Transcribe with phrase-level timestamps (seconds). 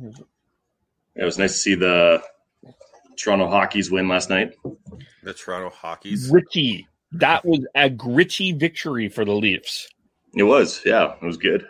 [0.00, 0.28] No, I think it's-
[1.16, 2.22] It was nice to see the
[3.16, 4.54] Toronto Hockey's win last night.
[5.22, 6.30] The Toronto Hockey's.
[6.30, 6.86] gritty.
[7.12, 9.88] That was a gritty victory for the Leafs.
[10.34, 11.66] It was, yeah, it was good.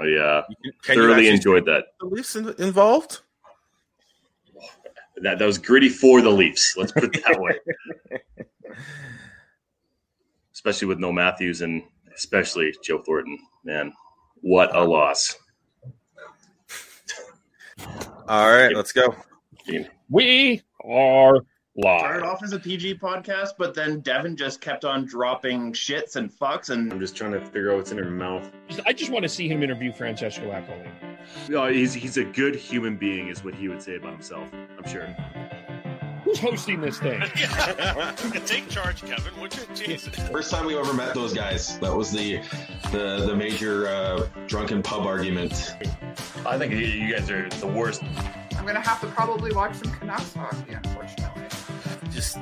[0.00, 0.42] I uh,
[0.84, 1.84] thoroughly enjoyed that.
[2.00, 3.20] the Leafs in- involved?
[5.18, 6.76] That that was gritty for the Leafs.
[6.76, 7.54] Let's put it that way.
[10.52, 11.82] especially with no Matthews and
[12.14, 13.38] especially Joe Thornton.
[13.64, 13.92] Man,
[14.40, 15.36] what a loss.
[18.28, 19.14] All right, let's go.
[20.08, 21.34] We are
[21.76, 22.00] live.
[22.00, 26.30] started off as a PG podcast, but then Devin just kept on dropping shits and
[26.30, 28.50] fucks and I'm just trying to figure out what's in her mouth.
[28.86, 30.90] I just want to see him interview Francesco Aquilini.
[31.48, 34.48] No, he's he's a good human being, is what he would say about himself.
[34.52, 35.14] I'm sure.
[36.24, 37.20] Who's hosting this thing?
[38.46, 39.40] Take charge, Kevin.
[39.40, 39.62] Would you?
[39.74, 40.14] Jesus.
[40.28, 41.78] First time we ever met those guys.
[41.80, 42.40] That was the
[42.92, 45.74] the the major uh, drunken pub argument.
[46.46, 48.02] I think you- you guys are the worst.
[48.56, 51.42] I'm gonna have to probably watch some Canucks hockey, unfortunately.
[52.12, 52.38] Just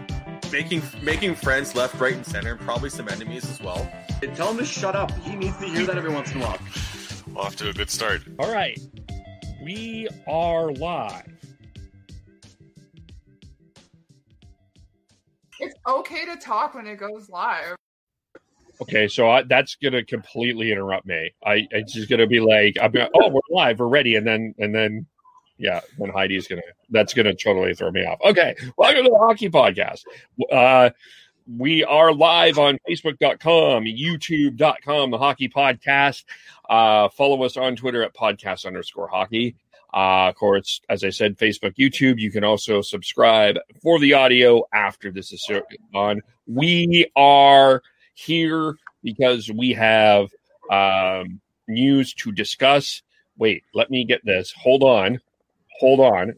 [0.53, 3.91] making making friends left, right, and center, and probably some enemies as well.
[4.23, 5.11] And Tell him to shut up.
[5.21, 6.59] He needs to hear that every once in a while.
[7.37, 8.21] Off to a good start.
[8.39, 8.79] All right.
[9.63, 11.27] We are live.
[15.61, 17.77] It's okay to talk when it goes live.
[18.81, 21.31] Okay, so I, that's gonna completely interrupt me.
[21.45, 24.55] I it's just gonna be like, I'm gonna, oh, we're live, we're ready, and then
[24.59, 25.07] and then,
[25.59, 28.19] yeah, then Heidi's gonna that's gonna totally throw me off.
[28.25, 30.05] Okay, welcome to the hockey podcast.
[30.51, 30.91] Uh,
[31.59, 36.25] we are live on Facebook.com, YouTube.com, the Hockey Podcast.
[36.69, 39.57] Uh, follow us on Twitter at podcast underscore hockey.
[39.93, 42.19] Uh, of course, as I said, Facebook, YouTube.
[42.19, 45.49] You can also subscribe for the audio after this is
[45.95, 46.21] on.
[46.47, 47.83] We are
[48.15, 50.29] here because we have
[50.71, 53.03] um, news to discuss.
[53.37, 54.53] Wait, let me get this.
[54.53, 55.19] Hold on,
[55.79, 56.35] hold on.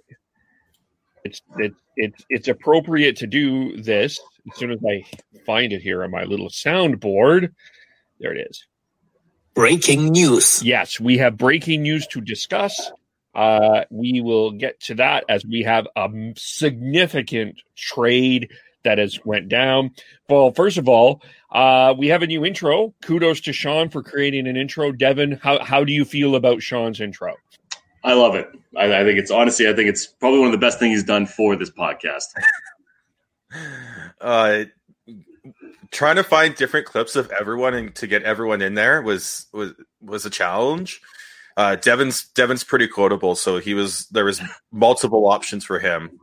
[1.24, 4.20] It's it's it's it's appropriate to do this
[4.50, 5.04] as soon as I
[5.44, 7.52] find it here on my little soundboard.
[8.18, 8.66] There it is.
[9.54, 10.62] Breaking news.
[10.62, 12.90] Yes, we have breaking news to discuss.
[13.34, 18.50] Uh, we will get to that as we have a significant trade
[18.84, 19.90] that has went down.
[20.28, 22.94] Well, first of all, uh, we have a new intro.
[23.02, 24.92] Kudos to Sean for creating an intro.
[24.92, 27.34] Devin, how how do you feel about Sean's intro?
[28.04, 28.50] I love it.
[28.76, 31.04] I, I think it's honestly, I think it's probably one of the best things he's
[31.04, 32.26] done for this podcast.
[34.18, 34.64] Uh,
[35.90, 39.72] trying to find different clips of everyone and to get everyone in there was was
[40.00, 41.02] was a challenge.
[41.56, 44.40] Uh, Devin's Devin's pretty quotable, so he was there was
[44.70, 46.18] multiple options for him.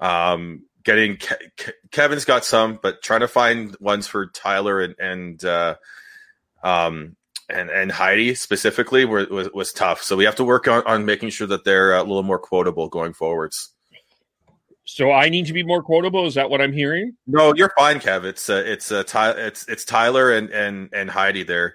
[0.00, 4.94] Um, getting Ke- Ke- Kevin's got some, but trying to find ones for Tyler and
[4.98, 5.76] and uh,
[6.62, 7.16] um
[7.48, 10.02] and and Heidi specifically were, was was tough.
[10.02, 12.88] So we have to work on on making sure that they're a little more quotable
[12.88, 13.72] going forwards.
[14.84, 16.26] So I need to be more quotable.
[16.26, 17.14] Is that what I'm hearing?
[17.26, 18.24] No, you're fine, Kev.
[18.24, 21.74] It's uh, it's uh, Ty- it's it's Tyler and and and Heidi there,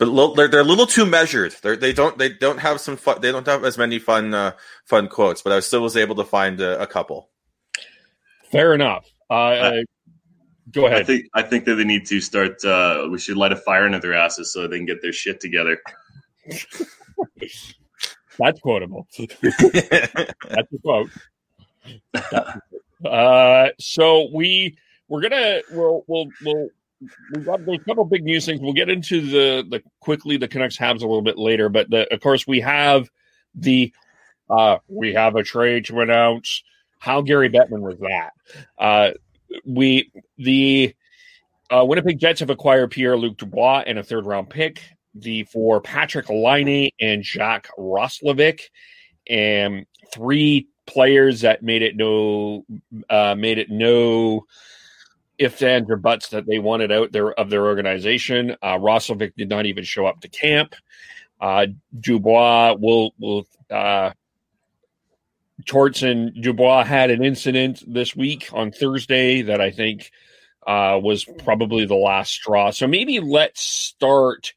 [0.00, 1.54] but lo- they're they're a little too measured.
[1.62, 3.20] They're, they don't they don't have some fun.
[3.20, 4.52] They don't have as many fun uh,
[4.86, 5.42] fun quotes.
[5.42, 7.28] But I still was able to find a, a couple.
[8.50, 9.06] Fair enough.
[9.28, 9.82] Uh, uh,
[10.72, 11.06] go I ahead.
[11.06, 12.64] think I think that they need to start.
[12.64, 15.38] Uh, we should light a fire into their asses so they can get their shit
[15.38, 15.78] together.
[18.38, 19.06] That's quotable.
[19.42, 21.10] That's a quote.
[23.04, 24.78] Uh, so we
[25.08, 26.68] we're gonna we'll we'll we'll
[27.34, 28.60] we've got a couple big news things.
[28.60, 32.12] We'll get into the the quickly the Canucks Habs a little bit later, but the,
[32.12, 33.08] of course we have
[33.54, 33.92] the
[34.48, 36.62] uh we have a trade to announce.
[36.98, 38.30] How Gary Bettman was that?
[38.78, 39.12] Uh,
[39.64, 40.94] we the
[41.70, 44.82] uh, Winnipeg Jets have acquired Pierre Luc Dubois and a third round pick.
[45.14, 48.60] The for Patrick Laine and Jack Roslovic,
[49.28, 52.64] and three players that made it no
[53.08, 54.44] uh, made it no
[55.40, 58.56] ifs ands or buts that they wanted out there of their organization.
[58.62, 60.74] Uh, Roslovic did not even show up to camp.
[61.40, 61.66] Uh,
[61.98, 64.10] Dubois will will uh,
[65.64, 70.10] Torts and Dubois had an incident this week on Thursday that I think
[70.66, 72.70] uh, was probably the last straw.
[72.70, 74.52] So maybe let's start.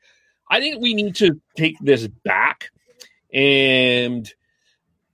[0.50, 2.70] I think we need to take this back
[3.34, 4.32] and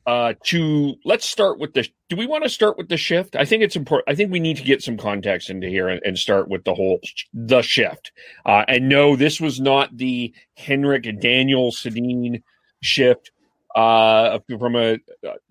[0.10, 1.88] uh, to let's start with the.
[2.10, 3.36] Do we want to start with the shift?
[3.36, 4.10] I think it's important.
[4.10, 6.74] I think we need to get some context into here and, and start with the
[6.74, 7.00] whole
[7.32, 8.12] the shift.
[8.44, 12.42] Uh, and no, this was not the Henrik Daniel Sedin
[12.82, 13.30] shift
[13.76, 14.98] uh, from a,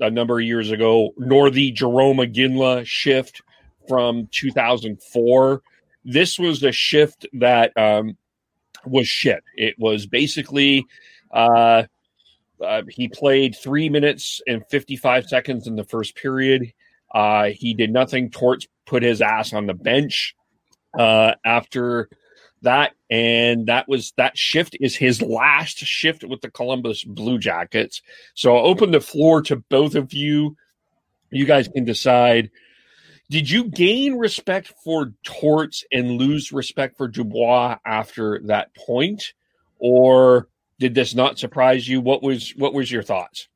[0.01, 3.43] a number of years ago, nor the Jarome Iginla shift
[3.87, 5.63] from 2004.
[6.05, 8.17] This was a shift that um,
[8.85, 9.45] was shit.
[9.55, 10.85] It was basically
[11.31, 11.85] uh,
[12.61, 16.73] uh, he played three minutes and 55 seconds in the first period.
[17.13, 18.31] Uh, he did nothing.
[18.31, 20.35] Torts put his ass on the bench
[20.99, 22.09] uh, after
[22.63, 28.03] that, and that was that shift is his last shift with the Columbus Blue Jackets.
[28.35, 30.57] So I'll open the floor to both of you.
[31.31, 32.51] You guys can decide.
[33.31, 39.35] Did you gain respect for Torts and lose respect for Dubois after that point,
[39.79, 40.49] or
[40.79, 42.01] did this not surprise you?
[42.01, 43.49] What was what was your thoughts?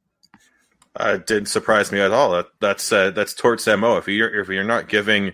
[0.95, 2.33] Uh, it didn't surprise me at all.
[2.33, 3.97] That, that's uh, that's Torts mo.
[3.97, 5.33] If you're if you're not giving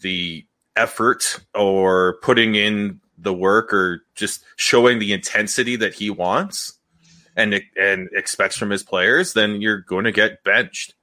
[0.00, 0.46] the
[0.76, 6.78] effort or putting in the work or just showing the intensity that he wants
[7.36, 10.94] and and expects from his players, then you're going to get benched.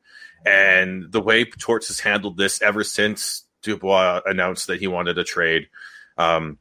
[0.46, 5.24] And the way Torts has handled this ever since Dubois announced that he wanted a
[5.24, 5.68] trade
[6.18, 6.58] um,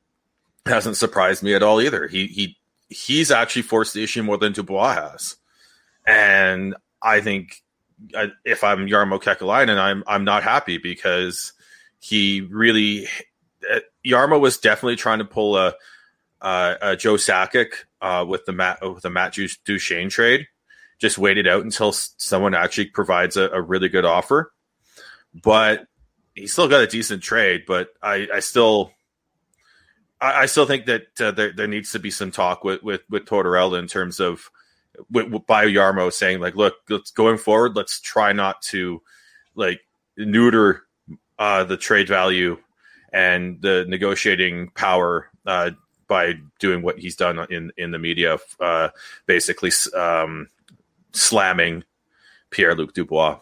[0.66, 2.06] hasn't surprised me at all either.
[2.06, 2.56] He he
[2.90, 5.36] he's actually forced the issue more than Dubois has,
[6.06, 7.62] and I think
[8.14, 11.54] uh, if I'm Jarmo Kekalainen, I'm I'm not happy because
[11.98, 13.08] he really
[14.04, 15.74] Jarmo was definitely trying to pull a,
[16.40, 20.46] a, Joe Sakic uh, with the Matt with the Matt Duchene trade
[21.00, 24.52] just waited out until someone actually provides a, a really good offer.
[25.42, 25.86] But
[26.34, 27.64] he still got a decent trade.
[27.66, 28.92] But I, I still,
[30.20, 33.02] I, I, still think that uh, there, there needs to be some talk with with
[33.08, 34.50] with Tortorella in terms of
[35.10, 39.02] with, with, by Jarmo saying like, look, let's going forward, let's try not to
[39.54, 39.80] like
[40.16, 40.82] neuter
[41.38, 42.58] uh, the trade value
[43.12, 45.70] and the negotiating power uh,
[46.06, 48.88] by doing what he's done in in the media, uh,
[49.26, 50.48] basically um,
[51.12, 51.84] slamming
[52.50, 53.38] Pierre Luc Dubois.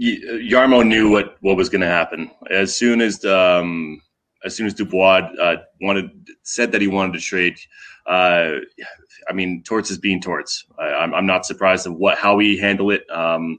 [0.00, 4.00] Jarmo knew what, what was going to happen as soon as um,
[4.44, 6.10] as soon as Dubois uh, wanted
[6.42, 7.56] said that he wanted to trade.
[8.06, 8.58] Uh,
[9.28, 10.64] I mean, Torts is being Torts.
[10.78, 13.08] I, am I'm not surprised at what how he handle it.
[13.10, 13.58] Um,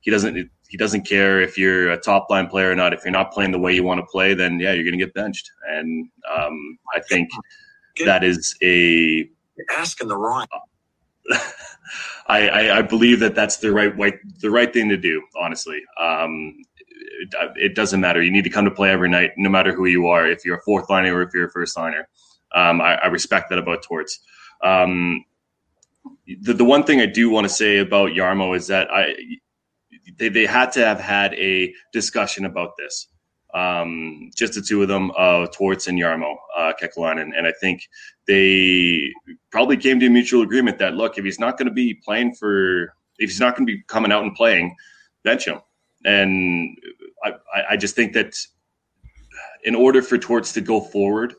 [0.00, 2.92] he doesn't he doesn't care if you're a top line player or not.
[2.92, 5.04] If you're not playing the way you want to play, then yeah, you're going to
[5.04, 5.50] get benched.
[5.68, 7.30] And um, I think
[8.04, 9.28] that is a
[9.76, 10.46] asking the wrong
[12.26, 15.22] I, I, I, believe that that's the right way, the right thing to do.
[15.40, 16.56] Honestly, um,
[17.56, 18.22] it, doesn't matter.
[18.22, 20.26] You need to come to play every night, no matter who you are.
[20.26, 22.08] If you're a fourth liner or if you're a first liner,
[22.54, 24.20] um, I, I, respect that about Torts.
[24.62, 25.24] Um,
[26.42, 29.14] the the one thing I do want to say about Jarmo is that I
[30.18, 33.08] they, they had to have had a discussion about this
[33.54, 37.30] um, just the two of them, uh, Torts and Jarmo uh, Kekalainen.
[37.36, 37.88] And I think
[38.26, 39.12] they
[39.50, 42.34] probably came to a mutual agreement that, look, if he's not going to be playing
[42.34, 44.74] for, if he's not going to be coming out and playing,
[45.22, 45.60] bench him.
[46.04, 46.76] And
[47.24, 47.32] I,
[47.70, 48.34] I just think that
[49.64, 51.34] in order for Torts to go forward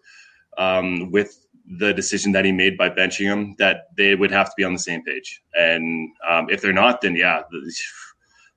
[0.58, 1.46] um, with
[1.78, 4.74] the decision that he made by benching him, that they would have to be on
[4.74, 5.42] the same page.
[5.54, 7.42] And um, if they're not, then yeah,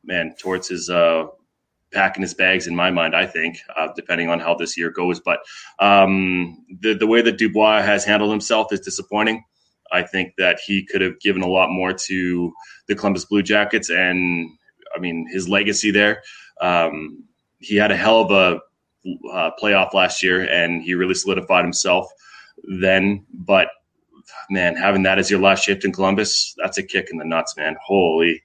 [0.05, 1.27] man, Torts is uh,
[1.93, 3.15] packing his bags in my mind.
[3.17, 5.41] I think, uh, depending on how this year goes, but
[5.79, 9.45] um, the the way that Dubois has handled himself is disappointing.
[9.91, 12.53] I think that he could have given a lot more to
[12.89, 14.51] the Columbus Blue Jackets, and
[14.95, 16.23] I mean his legacy there.
[16.61, 17.25] Um,
[17.59, 18.61] he had a hell of a
[19.33, 22.11] uh, playoff last year, and he really solidified himself
[22.81, 23.25] then.
[23.33, 23.69] But
[24.51, 27.57] man, having that as your last shift in Columbus, that's a kick in the nuts,
[27.57, 27.77] man.
[27.85, 28.43] Holy.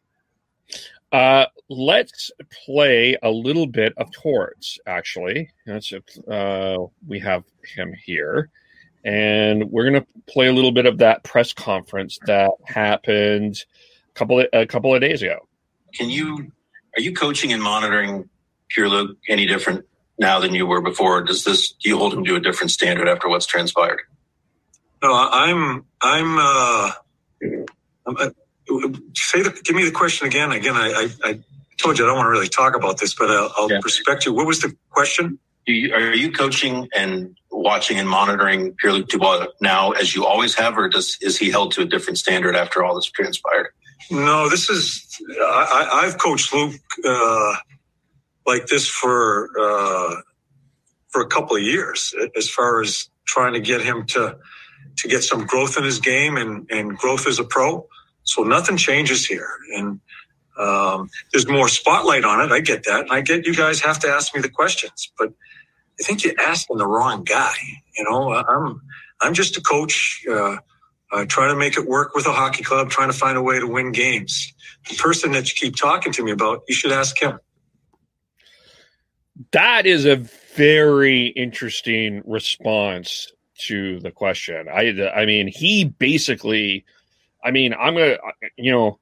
[1.11, 2.31] Uh, let's
[2.65, 4.79] play a little bit of Torts.
[4.87, 7.43] Actually, that's uh, we have
[7.75, 8.49] him here,
[9.05, 13.63] and we're gonna play a little bit of that press conference that happened
[14.09, 15.47] a couple of, a couple of days ago.
[15.93, 16.51] Can you
[16.95, 18.29] are you coaching and monitoring
[18.69, 19.85] Pierre Luc any different
[20.17, 21.21] now than you were before?
[21.23, 24.01] Does this do you hold him to a different standard after what's transpired?
[25.01, 26.37] No, I'm I'm.
[26.39, 26.91] Uh,
[28.05, 28.33] I'm
[29.13, 30.51] say the, give me the question again.
[30.51, 31.39] Again, I, I, I,
[31.77, 33.79] told you I don't want to really talk about this, but I'll, I'll yeah.
[33.83, 34.33] respect you.
[34.33, 35.39] What was the question?
[35.65, 40.55] You, are you coaching and watching and monitoring Pierre Luc Dubois now as you always
[40.55, 43.67] have, or does is he held to a different standard after all this transpired?
[44.11, 45.05] No, this is
[45.41, 47.55] I, have coached Luke uh,
[48.45, 50.15] like this for uh,
[51.09, 54.37] for a couple of years, as far as trying to get him to
[54.97, 57.87] to get some growth in his game and and growth as a pro.
[58.23, 59.99] So nothing changes here, and
[60.57, 62.51] um, there's more spotlight on it.
[62.53, 65.29] I get that, and I get you guys have to ask me the questions, but
[65.99, 67.55] I think you're asking the wrong guy.
[67.97, 68.81] You know, I'm
[69.21, 70.23] I'm just a coach.
[70.29, 70.57] Uh,
[71.13, 73.59] uh, trying to make it work with a hockey club, trying to find a way
[73.59, 74.53] to win games.
[74.89, 77.39] The person that you keep talking to me about, you should ask him.
[79.51, 80.17] That is a
[80.55, 84.67] very interesting response to the question.
[84.67, 86.85] I I mean, he basically
[87.43, 88.17] I mean, I'm to
[88.57, 88.99] you know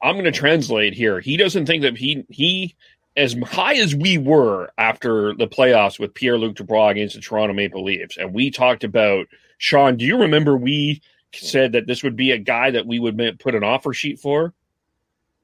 [0.00, 1.20] I'm to translate here.
[1.20, 2.76] He doesn't think that he he
[3.16, 7.52] as high as we were after the playoffs with Pierre Luc Dubois against the Toronto
[7.52, 9.26] Maple Leafs, and we talked about
[9.60, 9.98] Sean.
[9.98, 11.02] Do you remember we
[11.34, 14.54] said that this would be a guy that we would put an offer sheet for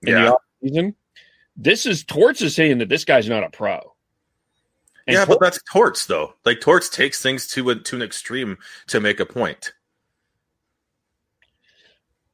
[0.02, 0.22] in Yeah.
[0.22, 0.94] the off season?
[1.54, 3.94] This is Torts is saying that this guy's not a pro.
[5.06, 6.32] And yeah, Tor- but that's Torts though.
[6.46, 8.56] Like Torts takes things to a, to an extreme
[8.88, 9.72] to make a point.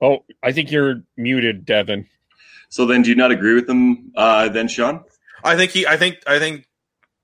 [0.01, 2.07] oh, I think you're muted, Devin.
[2.69, 4.12] So then, do you not agree with them?
[4.17, 5.05] Uh, then, Sean?
[5.45, 5.85] I think he.
[5.87, 6.19] I think.
[6.27, 6.67] I think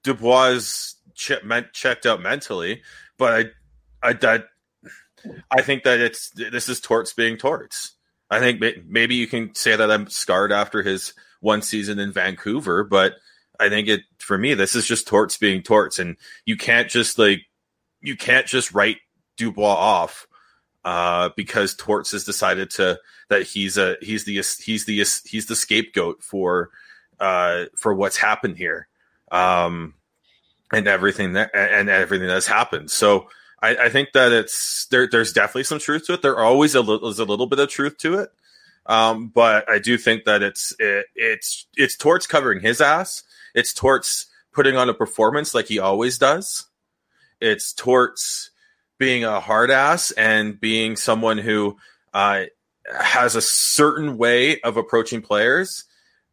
[0.02, 2.82] Dubois is che- meant, checked out mentally,
[3.16, 3.44] but I.
[4.02, 4.12] I.
[4.14, 4.46] That,
[5.50, 7.94] I think that it's this is Torts being Torts.
[8.30, 12.84] I think maybe you can say that I'm scarred after his one season in Vancouver,
[12.84, 13.14] but
[13.58, 17.18] I think it for me this is just Torts being Torts, and you can't just
[17.18, 17.42] like
[18.00, 18.98] you can't just write
[19.36, 20.26] Dubois off
[20.84, 25.56] uh, because Torts has decided to that he's a he's the he's the he's the
[25.56, 26.70] scapegoat for
[27.18, 28.88] uh, for what's happened here
[29.32, 29.94] um,
[30.72, 32.90] and everything that and everything that's happened.
[32.90, 33.28] So
[33.60, 35.08] I, I think that it's there.
[35.10, 36.22] There's definitely some truth to it.
[36.22, 38.30] There always a little, is a little bit of truth to it,
[38.86, 43.22] um, but I do think that it's it, it's it's Torts covering his ass.
[43.54, 46.66] It's Torts putting on a performance like he always does.
[47.40, 48.50] It's Torts
[48.98, 51.76] being a hard ass and being someone who
[52.12, 52.44] uh,
[53.00, 55.84] has a certain way of approaching players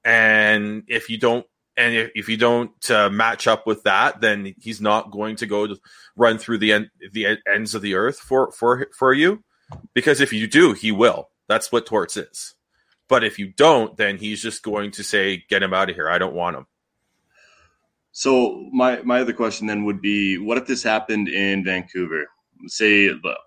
[0.05, 1.45] and if you don't
[1.77, 5.45] and if, if you don't uh, match up with that then he's not going to
[5.45, 5.77] go to
[6.15, 9.43] run through the end the ends of the earth for for for you
[9.93, 12.55] because if you do he will that's what torts is
[13.07, 16.09] but if you don't then he's just going to say get him out of here
[16.09, 16.65] i don't want him
[18.11, 22.27] So my my other question then would be, what if this happened in Vancouver?
[22.67, 23.37] Say the-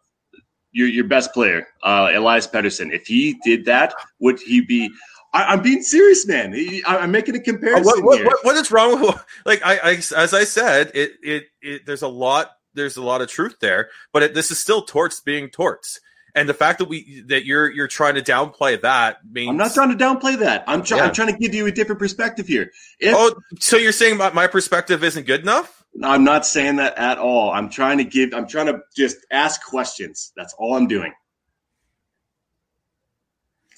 [0.73, 2.93] your your best player, uh, Elias Pettersson.
[2.93, 4.91] If he did that, would he be?
[5.33, 6.55] I, I'm being serious, man.
[6.87, 9.91] I, am making a comparison what, what, what, what is wrong with like I, I
[10.17, 13.91] as I said it, it it there's a lot there's a lot of truth there
[14.13, 16.01] but it, this is still torts being torts
[16.35, 19.75] and the fact that we that you're you're trying to downplay that means I'm not
[19.75, 20.65] trying to downplay that.
[20.67, 21.05] I'm, try- Yeah.
[21.05, 22.71] I'm trying to give you a different perspective here.
[23.01, 26.97] If, oh so you're saying my, my perspective isn't good enough I'm not saying that
[26.97, 27.51] at all.
[27.51, 28.33] I'm trying to give.
[28.35, 30.33] I'm trying to just ask questions.
[30.37, 31.13] That's all I'm doing.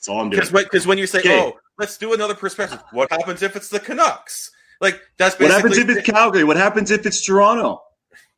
[0.01, 0.41] That's all I'm doing.
[0.41, 1.39] because when, you say Okay.
[1.39, 5.79] oh let's do another perspective what happens if it's the Canucks like that's What happens
[5.79, 6.45] if it's Calgary?
[6.45, 7.83] What happens if it's Toronto?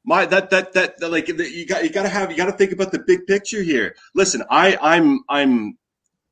[0.05, 2.53] My that that that, that like you got you got to have you got to
[2.53, 3.95] think about the big picture here.
[4.15, 5.79] Listen, I I'm I'm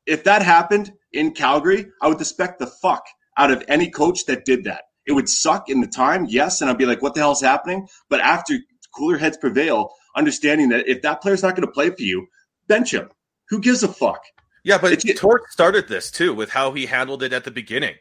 [0.06, 3.06] if that happened in Calgary, I would respect the fuck
[3.36, 4.84] out of any coach that did that.
[5.06, 7.86] It would suck in the time, yes, and I'd be like, what the hell's happening?
[8.08, 8.58] But after
[8.94, 12.26] cooler heads prevail, understanding that if that player's not going to play for you,
[12.66, 13.08] bench him.
[13.48, 14.22] Who gives a fuck?
[14.62, 17.94] Yeah, but Tort started this too with how he handled it at the beginning,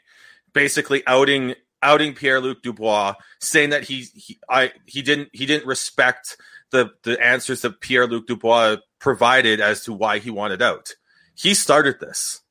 [0.53, 5.67] basically outing outing Pierre Luc Dubois, saying that he, he I he didn't he didn't
[5.67, 6.37] respect
[6.71, 10.93] the the answers that Pierre Luc Dubois provided as to why he wanted out.
[11.35, 12.41] He started this.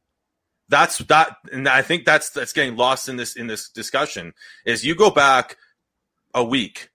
[0.71, 4.35] That's that, and I think that's that's getting lost in this in this discussion.
[4.65, 5.57] Is you go back
[6.35, 6.91] a week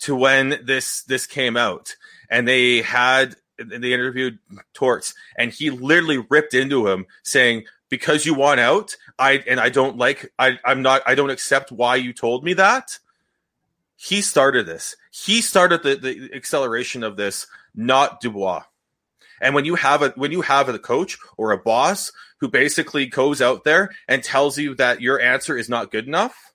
[0.00, 1.96] to when this this came out,
[2.28, 4.38] and they had they interviewed
[4.72, 9.68] Torts, and he literally ripped into him, saying, "Because you want out, I and I
[9.68, 12.98] don't like, I I'm not, I don't accept why you told me that."
[13.96, 14.96] He started this.
[15.10, 18.64] He started the, the acceleration of this, not Dubois.
[19.40, 23.06] And when you have a when you have a coach or a boss who basically
[23.06, 26.52] goes out there and tells you that your answer is not good enough,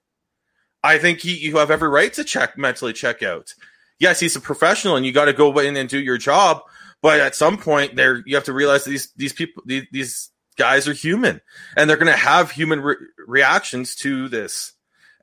[0.83, 3.53] I think he, you have every right to check mentally check out.
[3.99, 6.61] Yes, he's a professional, and you got to go in and do your job.
[7.01, 10.87] But at some point, there you have to realize these these people these, these guys
[10.87, 11.41] are human,
[11.77, 14.73] and they're going to have human re- reactions to this.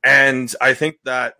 [0.03, 1.35] And I think that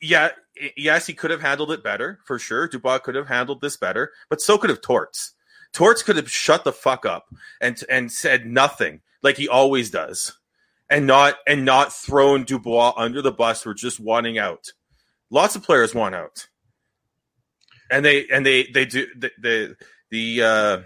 [0.00, 0.30] yeah,
[0.76, 2.68] yes, he could have handled it better for sure.
[2.68, 5.34] Dubois could have handled this better, but so could have Torts.
[5.72, 7.26] Torts could have shut the fuck up
[7.60, 10.38] and and said nothing like he always does,
[10.88, 14.72] and not and not thrown Dubois under the bus for just wanting out.
[15.30, 16.48] Lots of players want out,
[17.90, 19.76] and they and they they do the the
[20.10, 20.78] the, uh,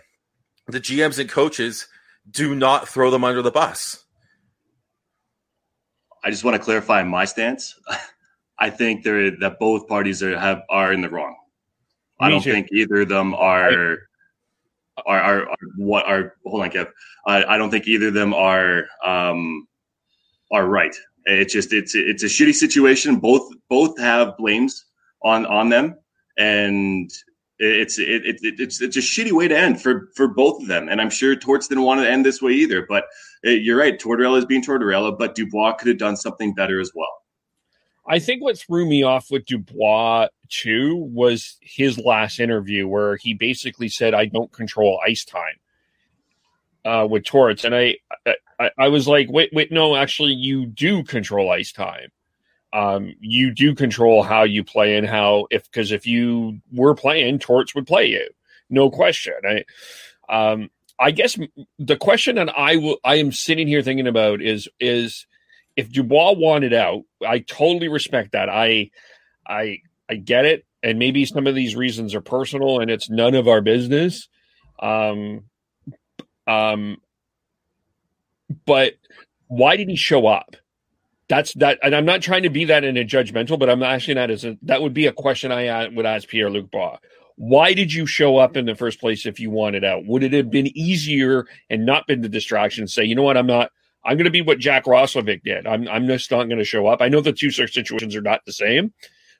[0.66, 1.86] the GMs and coaches
[2.30, 4.04] do not throw them under the bus.
[6.24, 7.78] I just want to clarify my stance.
[8.58, 11.36] I think there that both parties are have are in the wrong.
[12.20, 12.52] I don't too.
[12.52, 13.98] think either of them are
[15.06, 16.88] are, are, are what are hold on, Kev.
[17.26, 19.66] I, I don't think either of them are um
[20.52, 20.94] are right.
[21.24, 23.16] It's just it's it's a shitty situation.
[23.16, 24.84] Both both have blames
[25.24, 25.96] on on them,
[26.38, 27.10] and
[27.58, 30.68] it's it, it, it it's it's a shitty way to end for for both of
[30.68, 30.88] them.
[30.88, 32.84] And I'm sure Torts didn't want to end this way either.
[32.88, 33.04] But
[33.46, 36.90] uh, you're right, Tortorella is being Tortorella, but Dubois could have done something better as
[36.94, 37.12] well.
[38.08, 43.34] I think what threw me off with Dubois too was his last interview where he
[43.34, 45.56] basically said, "I don't control ice time."
[46.84, 47.96] Uh, with Torts, and I,
[48.58, 52.10] I, I was like, "Wait, wait, no, actually, you do control ice time.
[52.72, 57.38] Um, you do control how you play and how if because if you were playing,
[57.38, 58.28] Torts would play you,
[58.70, 59.64] no question." I,
[60.28, 61.38] um, I guess
[61.78, 65.26] the question that I will, I am sitting here thinking about is is
[65.76, 68.48] if Dubois wanted out, I totally respect that.
[68.48, 68.90] I
[69.46, 70.64] I I get it.
[70.82, 74.28] And maybe some of these reasons are personal and it's none of our business.
[74.80, 75.44] Um
[76.46, 76.98] um
[78.66, 78.94] but
[79.46, 80.56] why did he show up?
[81.28, 84.16] That's that and I'm not trying to be that in a judgmental, but I'm asking
[84.16, 86.98] that as a that would be a question I would ask Pierre Luc Bois.
[87.36, 90.04] Why did you show up in the first place if you wanted out?
[90.04, 92.86] Would it have been easier and not been the distraction?
[92.86, 93.70] Say, you know what, I'm not
[94.04, 95.66] I'm going to be what Jack Roslovic did.
[95.66, 97.00] I'm, I'm just not going to show up.
[97.00, 98.92] I know the two situations are not the same,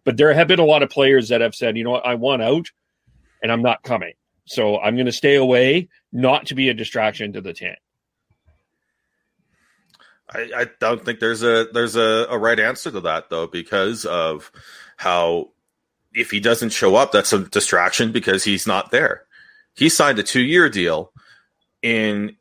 [0.04, 2.14] but there have been a lot of players that have said, you know what, I
[2.14, 2.66] want out
[3.42, 4.12] and I'm not coming.
[4.44, 7.78] So I'm going to stay away, not to be a distraction to the tent.
[10.34, 14.04] I, I don't think there's a there's a, a right answer to that though, because
[14.04, 14.50] of
[14.96, 15.50] how
[16.14, 19.24] if he doesn't show up, that's a distraction because he's not there.
[19.74, 21.12] He signed a two year deal
[21.82, 22.36] in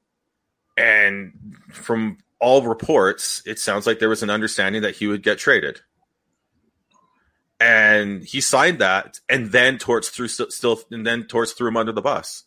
[0.78, 5.38] and from all reports, it sounds like there was an understanding that he would get
[5.38, 5.82] traded.
[7.60, 11.92] And he signed that, and then Torts threw still, and then Torts threw him under
[11.92, 12.46] the bus.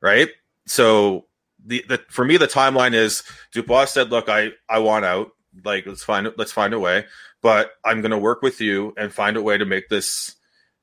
[0.00, 0.28] Right.
[0.66, 1.26] So
[1.64, 3.22] the, the for me the timeline is
[3.52, 5.30] Dubois said, "Look, I I want out.
[5.64, 7.06] Like let's find let's find a way,
[7.42, 10.34] but I'm going to work with you and find a way to make this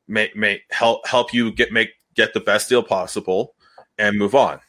[0.07, 3.55] make make help help you get make get the best deal possible
[3.97, 4.59] and move on."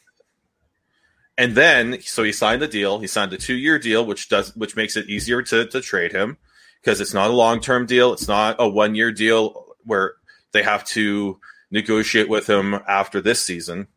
[1.35, 2.99] And then, so he signed the deal.
[2.99, 6.37] He signed a two-year deal, which does which makes it easier to to trade him
[6.81, 8.13] because it's not a long-term deal.
[8.13, 10.13] It's not a one-year deal where
[10.51, 11.39] they have to
[11.71, 13.87] negotiate with him after this season.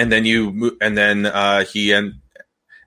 [0.00, 2.14] And then you and then uh, he and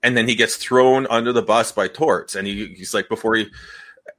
[0.02, 3.36] and then he gets thrown under the bus by Torts, and he, he's like before
[3.36, 3.52] he,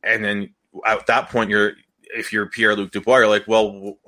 [0.04, 0.54] and then
[0.86, 3.98] at that point you're if you're Pierre Luc Dubois, you're like, well,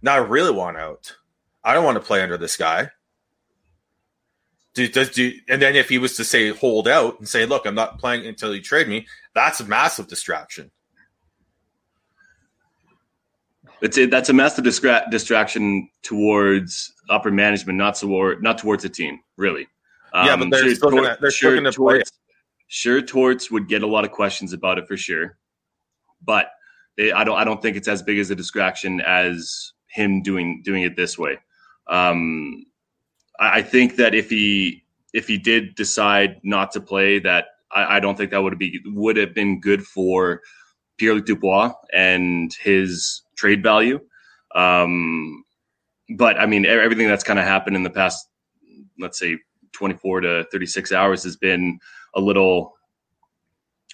[0.00, 1.14] now I really want out.
[1.62, 2.88] I don't want to play under this guy.
[4.72, 7.66] Do, does do and then if he was to say hold out and say, look,
[7.66, 10.70] I'm not playing until you trade me, that's a massive distraction.
[13.82, 18.88] It's a, that's a massive distra- distraction towards upper management, not toward not towards the
[18.88, 19.66] team, really.
[20.26, 22.10] Yeah, but they're still gonna- they're still gonna Torts,
[22.68, 25.36] sure Torts would get a lot of questions about it for sure,
[26.24, 26.50] but
[26.96, 30.62] they, I don't I don't think it's as big as a distraction as him doing
[30.64, 31.38] doing it this way.
[31.88, 32.64] Um,
[33.38, 37.96] I, I think that if he if he did decide not to play, that I,
[37.96, 40.42] I don't think that would be would have been good for
[40.96, 44.00] Pierre Luc Dubois and his trade value.
[44.54, 45.44] Um,
[46.16, 48.28] but I mean, everything that's kind of happened in the past,
[48.98, 49.38] let's say,
[49.72, 51.78] 24 to 36 hours has been
[52.14, 52.74] a little,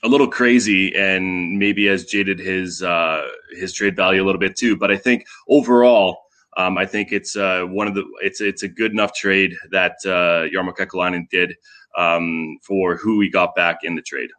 [0.02, 4.57] a little crazy, and maybe has jaded his uh, his trade value a little bit
[4.57, 4.76] too.
[4.76, 6.18] But I think overall,
[6.57, 9.96] um, I think it's uh, one of the it's it's a good enough trade that
[10.05, 11.55] uh, Jarmo Kekalainen did
[11.96, 14.31] um, for who he got back in the trade.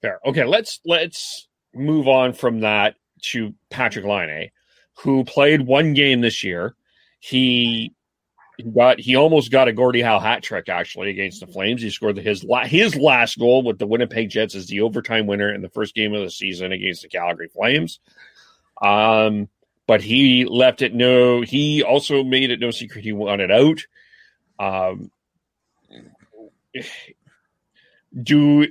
[0.00, 0.20] Fair.
[0.24, 4.50] Okay, let's let's move on from that to Patrick Laine,
[5.02, 6.74] who played one game this year.
[7.18, 7.92] He
[8.74, 11.82] got he almost got a Gordie Howe hat trick actually against the Flames.
[11.82, 15.52] He scored his la- his last goal with the Winnipeg Jets as the overtime winner
[15.52, 18.00] in the first game of the season against the Calgary Flames.
[18.82, 19.48] Um,
[19.86, 21.40] but he left it no.
[21.42, 23.80] He also made it no secret he wanted out.
[24.58, 25.10] Um,
[28.22, 28.66] do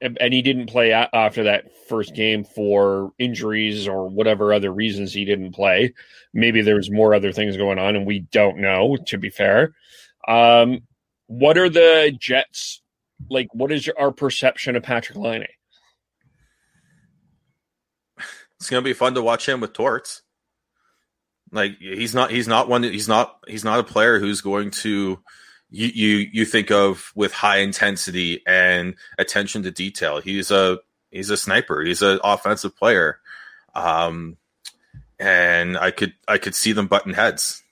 [0.00, 5.24] and he didn't play after that first game for injuries or whatever other reasons he
[5.24, 5.94] didn't play
[6.34, 9.74] maybe there's more other things going on and we don't know to be fair
[10.28, 10.82] um
[11.26, 12.82] what are the Jets
[13.30, 13.48] like?
[13.52, 15.46] What is your, our perception of Patrick Laine?
[18.58, 20.22] It's gonna be fun to watch him with Torts.
[21.52, 25.20] Like he's not he's not one he's not he's not a player who's going to
[25.76, 30.20] you you you think of with high intensity and attention to detail.
[30.20, 30.78] He's a
[31.10, 31.82] he's a sniper.
[31.82, 33.18] He's an offensive player.
[33.74, 34.36] Um
[35.18, 37.62] and I could I could see them button heads.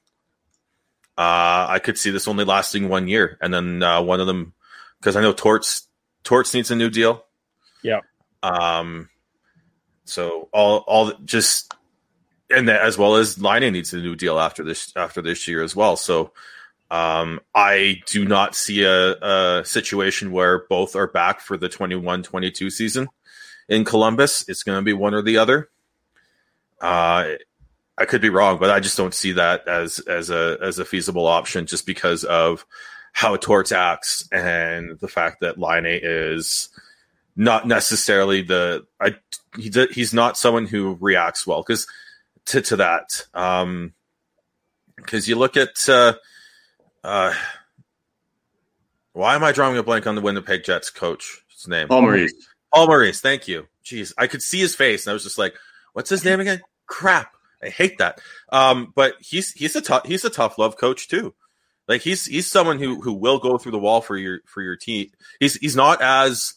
[1.17, 4.53] Uh, I could see this only lasting one year, and then uh, one of them
[4.99, 5.87] because I know Torts
[6.25, 7.25] Torts needs a new deal.
[7.83, 8.01] Yeah.
[8.43, 9.09] Um.
[10.05, 11.73] So all all just
[12.51, 15.63] and that, as well as Laine needs a new deal after this after this year
[15.63, 15.97] as well.
[15.97, 16.33] So
[16.91, 22.71] um, I do not see a, a situation where both are back for the 21-22
[22.71, 23.09] season
[23.69, 24.49] in Columbus.
[24.49, 25.71] It's going to be one or the other.
[26.81, 27.35] Uh,
[27.97, 30.85] I could be wrong, but I just don't see that as as a as a
[30.85, 32.67] feasible option, just because of
[33.13, 36.69] how Torts acts and the fact that Laine is
[37.37, 39.17] not necessarily the I
[39.57, 41.87] he he's not someone who reacts well because
[42.47, 43.93] to to that um
[44.97, 46.15] because you look at uh
[47.05, 47.35] uh
[49.13, 51.45] why am I drawing a blank on the Winnipeg Jets coach?
[51.49, 52.35] His name Paul Maurice.
[52.73, 53.69] Paul Maurice, thank you.
[53.85, 55.55] Jeez, I could see his face and I was just like,
[55.93, 56.61] what's his name again?
[56.87, 57.37] Crap.
[57.63, 58.21] I hate that.
[58.51, 61.35] Um, but he's he's a tough he's a tough love coach too.
[61.87, 64.77] Like he's he's someone who who will go through the wall for your for your
[64.77, 65.11] team.
[65.41, 66.55] He's he's not as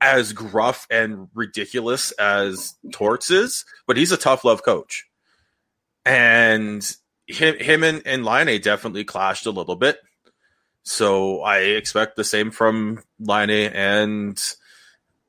[0.00, 5.06] as gruff and ridiculous as Torts is, but he's a tough love coach.
[6.04, 6.88] And
[7.26, 9.98] him him and, and Laine definitely clashed a little bit.
[10.82, 14.40] So I expect the same from Laine and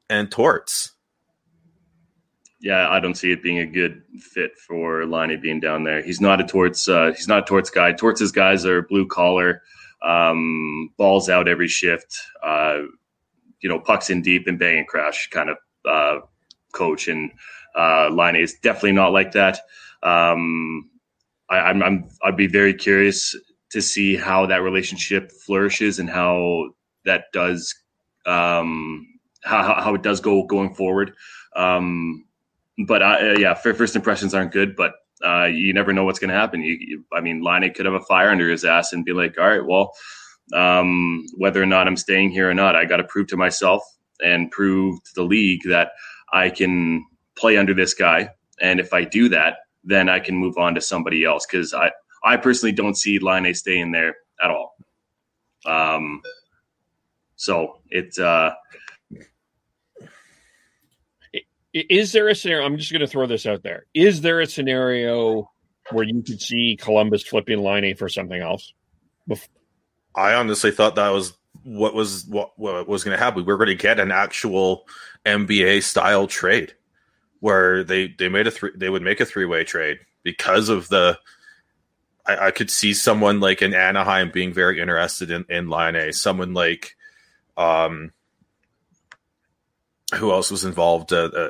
[0.09, 0.93] and Torts
[2.59, 6.01] yeah, I don't see it being a good fit for Liney being down there.
[6.01, 6.89] He's not a Torts.
[6.89, 7.91] Uh, he's not a Torts guy.
[7.93, 9.61] Torts' guys are blue collar,
[10.01, 12.19] um, balls out every shift.
[12.43, 12.79] Uh,
[13.59, 16.19] you know, pucks in deep and bang and crash kind of uh,
[16.71, 17.07] coach.
[17.07, 17.31] And
[17.75, 19.59] uh, Liney is definitely not like that.
[20.01, 20.89] Um,
[21.49, 23.35] I, I'm, I'm I'd be very curious
[23.71, 26.69] to see how that relationship flourishes and how
[27.05, 27.73] that does
[28.25, 29.07] um,
[29.43, 31.13] how how it does go going forward.
[31.55, 32.25] Um,
[32.87, 34.93] but uh, yeah, first impressions aren't good, but
[35.25, 36.61] uh, you never know what's going to happen.
[36.61, 39.37] You, you, I mean, Laine could have a fire under his ass and be like,
[39.39, 39.93] all right, well,
[40.53, 43.83] um, whether or not I'm staying here or not, I got to prove to myself
[44.23, 45.91] and prove to the league that
[46.31, 47.05] I can
[47.35, 48.29] play under this guy.
[48.61, 51.91] And if I do that, then I can move on to somebody else because I,
[52.23, 54.75] I personally don't see Laine staying there at all.
[55.65, 56.21] Um,
[57.37, 58.53] so it's uh,
[61.73, 62.65] is there a scenario?
[62.65, 63.85] I'm just going to throw this out there.
[63.93, 65.49] Is there a scenario
[65.91, 68.73] where you could see Columbus flipping Laine for something else?
[70.15, 73.45] I honestly thought that was what was what, what was going to happen.
[73.45, 74.85] We were going to get an actual
[75.25, 76.73] NBA style trade
[77.39, 80.87] where they they made a three they would make a three way trade because of
[80.89, 81.19] the.
[82.25, 86.11] I, I, could see someone like in Anaheim being very interested in in Line A.
[86.11, 86.97] Someone like,
[87.55, 88.11] um,
[90.15, 91.13] who else was involved?
[91.13, 91.49] Uh, uh,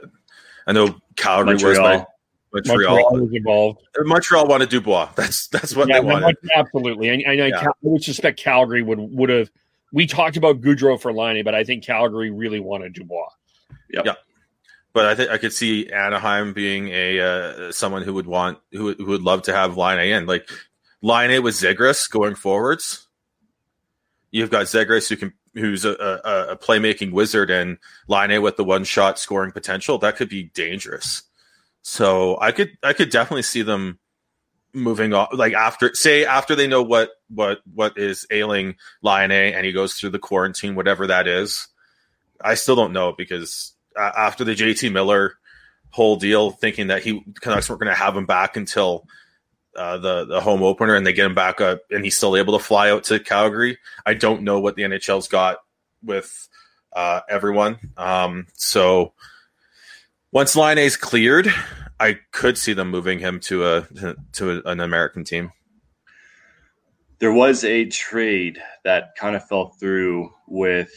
[0.67, 1.97] I know Calgary Montreal.
[1.99, 2.05] was.
[2.53, 2.95] Montreal.
[2.95, 3.81] Montreal was involved.
[3.97, 5.09] Montreal wanted Dubois.
[5.15, 6.37] That's that's what yeah, they wanted.
[6.55, 7.59] Absolutely, and, and yeah.
[7.59, 9.49] I would suspect Calgary would would have.
[9.93, 13.29] We talked about Gaudreau for Liney, but I think Calgary really wanted Dubois.
[13.91, 14.05] Yep.
[14.05, 14.13] Yeah.
[14.97, 18.95] But I think I could see Anaheim being a uh, someone who would want who,
[18.95, 20.49] who would love to have Laine in like
[21.03, 23.07] Laine with Zegras going forwards.
[24.31, 28.63] You've got Zegras who can who's a, a, a playmaking wizard and Laine with the
[28.63, 31.21] one shot scoring potential, that could be dangerous.
[31.83, 33.99] So I could I could definitely see them
[34.73, 39.63] moving on like after say after they know what what what is ailing Laine and
[39.63, 41.67] he goes through the quarantine, whatever that is.
[42.41, 45.33] I still don't know because uh, after the JT Miller
[45.89, 49.07] whole deal, thinking that he Canucks weren't going to have him back until
[49.75, 52.57] uh, the the home opener and they get him back up and he's still able
[52.57, 53.77] to fly out to Calgary.
[54.05, 55.57] I don't know what the NHL's got
[56.03, 56.49] with
[56.93, 57.77] uh, everyone.
[57.95, 59.13] Um, so
[60.31, 61.47] once Line A's cleared,
[61.99, 63.87] I could see them moving him to a
[64.33, 65.51] to an American team.
[67.19, 70.91] There was a trade that kind of fell through with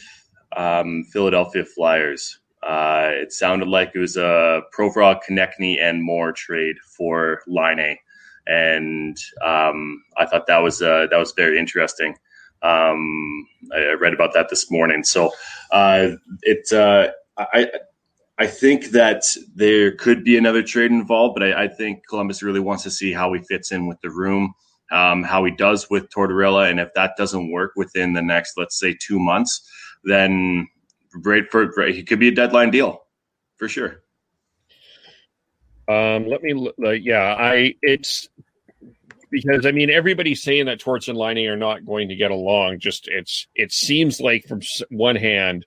[0.55, 2.39] um, Philadelphia Flyers.
[2.63, 7.99] Uh, it sounded like it was a Provorov, Konecny, and more trade for Line A.
[8.47, 12.15] And um, I thought that was uh, that was very interesting.
[12.63, 15.31] Um, I, read about that this morning, so
[15.71, 16.11] uh,
[16.43, 17.71] it uh, I
[18.37, 19.23] I think that
[19.55, 23.13] there could be another trade involved, but I, I, think Columbus really wants to see
[23.13, 24.53] how he fits in with the room,
[24.91, 28.79] um, how he does with Tortorella, and if that doesn't work within the next, let's
[28.79, 29.61] say, two months,
[30.03, 30.67] then
[31.19, 33.03] great for great, he could be a deadline deal
[33.57, 34.01] for sure.
[35.87, 38.29] Um, let me, like, yeah, I it's
[39.29, 42.79] because I mean everybody's saying that Torts and Lining are not going to get along.
[42.79, 45.65] Just it's it seems like from one hand,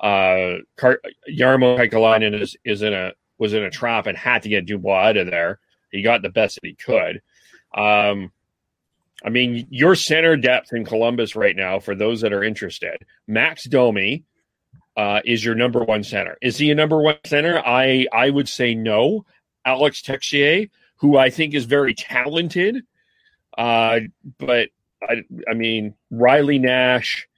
[0.00, 4.48] uh, Car- Jarmo Kekalainen is is in a was in a trap and had to
[4.48, 5.58] get Dubois out of there.
[5.90, 7.22] He got the best that he could.
[7.74, 8.30] Um,
[9.24, 13.64] I mean, your center depth in Columbus right now, for those that are interested, Max
[13.64, 14.24] Domi
[14.98, 16.36] uh, is your number one center.
[16.42, 17.62] Is he a number one center?
[17.64, 19.24] I I would say no.
[19.64, 22.82] Alex Texier, who I think is very talented,
[23.56, 24.00] uh,
[24.38, 24.70] but
[25.02, 27.28] I, I mean Riley Nash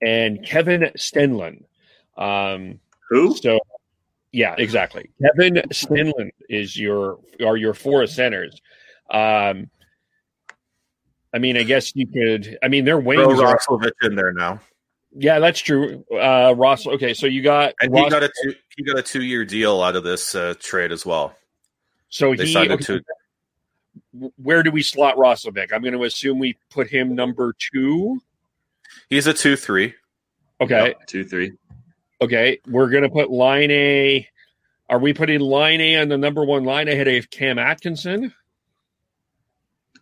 [0.00, 1.64] and Kevin Stenlund.
[2.16, 2.80] Um,
[3.10, 3.36] Who?
[3.36, 3.58] So,
[4.32, 5.10] yeah, exactly.
[5.20, 8.62] Kevin Stenlund is your are your four centers.
[9.10, 9.68] Um,
[11.34, 12.58] I mean, I guess you could.
[12.62, 13.58] I mean, their Throw wings are.
[13.58, 14.60] Roslovic in there now,
[15.12, 16.04] Yeah, that's true.
[16.12, 16.86] Uh, Ross.
[16.86, 19.82] Okay, so you got and he got a two, he got a two year deal
[19.82, 21.34] out of this uh, trade as well.
[22.08, 22.52] So They he.
[22.52, 23.00] signed him okay,
[24.14, 24.32] to.
[24.36, 25.72] where do we slot Roslovic?
[25.72, 28.20] I'm going to assume we put him number two.
[29.08, 29.94] He's a two three.
[30.60, 30.94] Okay.
[31.06, 31.52] two three.
[32.22, 34.28] Okay, we're going to put line A.
[34.88, 38.34] Are we putting line A on the number one line ahead of Cam Atkinson?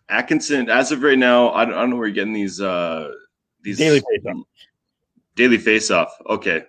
[0.09, 3.11] Atkinson, as of right now, I don't, I don't know where you're getting these uh
[3.63, 4.43] these Daily faceoff.
[5.39, 6.11] Daily face off.
[6.29, 6.63] Okay.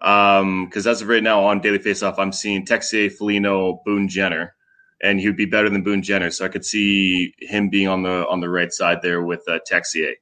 [0.00, 4.08] Um, because as of right now on daily face off, I'm seeing Texier, Foligno, Boone
[4.08, 4.56] Jenner,
[5.00, 6.32] and he'd be better than Boone Jenner.
[6.32, 9.60] So I could see him being on the on the right side there with uh,
[9.70, 10.14] Texier.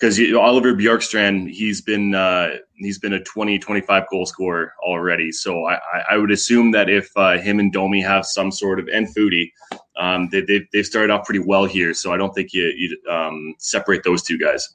[0.00, 5.30] Because Oliver Bjorkstrand, he's been uh, he's been a 20, 25 goal scorer already.
[5.30, 5.78] So I,
[6.10, 9.52] I- would assume that if uh, him and Domi have some sort of and Foudy,
[9.96, 11.94] um, they, they've they've started off pretty well here.
[11.94, 14.68] So I don't think you you um, separate those two guys.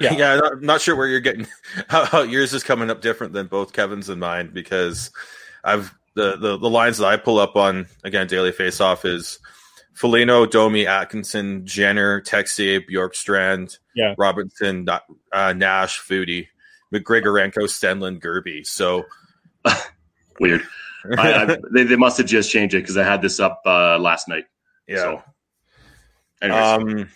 [0.00, 1.46] Yeah, I'm not, I'm not sure where you're getting
[1.88, 5.10] how, how yours is coming up different than both Kevin's and mine because
[5.64, 9.38] I've the, the the lines that I pull up on again daily face off is
[9.94, 14.14] Foligno, Domi, Atkinson, Jenner, Texier, Bjorkstrand, Yeah.
[14.18, 16.48] Robinson, uh, Nash, Foudy,
[16.94, 18.66] McGrigorenko, Stenlund, Gerbe.
[18.66, 19.04] So
[20.40, 20.62] Weird.
[21.16, 23.98] I, I, they, they must have just changed it because I had this up uh,
[23.98, 24.44] last night.
[24.86, 24.96] Yeah.
[24.96, 25.22] So,
[26.42, 27.08] anyways, Um,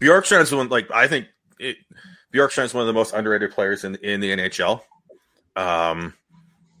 [0.00, 1.26] Bjorkstrand's one like I think
[1.60, 1.76] it,
[2.32, 4.82] Bjorkstrand's one of the most underrated players in in the NHL.
[5.56, 6.14] Um,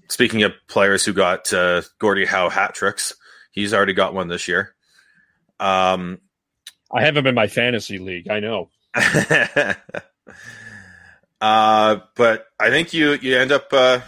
[0.08, 3.14] speaking of players who got uh, Gordie Howe hat tricks,
[3.50, 4.74] he's already got one this year.
[5.58, 6.20] Um,
[6.92, 8.28] I have him in my fantasy league.
[8.28, 8.70] I know.
[11.40, 13.72] uh, but I think you you end up.
[13.72, 14.00] Uh,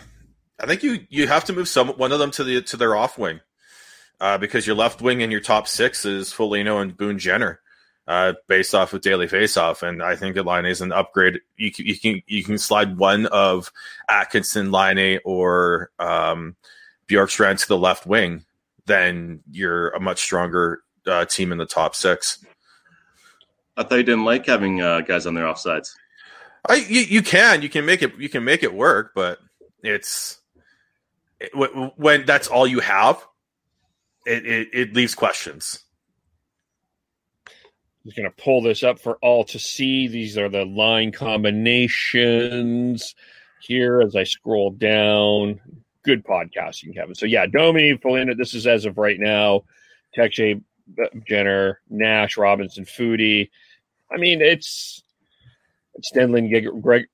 [0.58, 2.96] I think you you have to move some one of them to the to their
[2.96, 3.40] off wing,
[4.20, 7.60] uh, because your left wing and your top six is Foligno and Boone Jenner,
[8.12, 11.40] uh, based off of daily faceoff, and I think Laine is an upgrade.
[11.56, 13.72] You can, you can you can slide one of
[14.06, 16.54] Atkinson, Laine or um,
[17.08, 18.44] Bjorkstrand to the left wing,
[18.84, 22.44] then you're a much stronger uh, team in the top six.
[23.78, 25.94] I thought you didn't like having uh, guys on their offsides.
[26.68, 29.38] I you, you can you can make it you can make it work, but
[29.82, 30.38] it's
[31.40, 31.50] it,
[31.96, 33.24] when that's all you have,
[34.26, 35.82] it it, it leaves questions.
[38.04, 40.08] Just going to pull this up for all to see.
[40.08, 43.14] These are the line combinations
[43.60, 45.60] here as I scroll down.
[46.04, 47.14] Good podcasting, Kevin.
[47.14, 48.34] So yeah, Domi, Foligno.
[48.34, 49.62] This is as of right now.
[50.14, 50.60] Texe,
[51.28, 53.50] Jenner, Nash, Robinson, Foudy.
[54.12, 55.02] I mean, it's
[55.94, 57.06] it's Stenlund, Gig- Greg,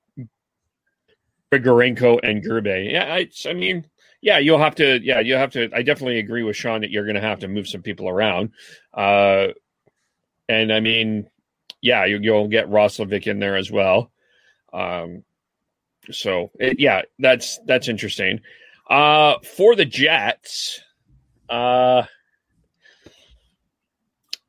[1.53, 2.91] Grigorenko, and Gerbe.
[2.91, 3.85] Yeah, I, I mean,
[4.21, 4.99] yeah, you'll have to.
[5.03, 5.69] Yeah, you'll have to.
[5.73, 8.51] I definitely agree with Sean that you're going to have to move some people around.
[8.93, 9.49] Uh,
[10.49, 11.29] and I mean,
[11.81, 14.11] yeah, you, you'll get Roslovic in there as well.
[14.73, 15.23] Um,
[16.11, 18.41] so it, yeah, that's that's interesting.
[18.89, 20.81] Uh, for the Jets,
[21.49, 22.03] uh,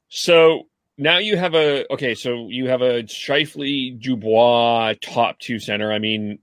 [0.09, 2.15] so now you have a okay.
[2.15, 5.93] So you have a Scheifele Dubois top two center.
[5.93, 6.39] I mean,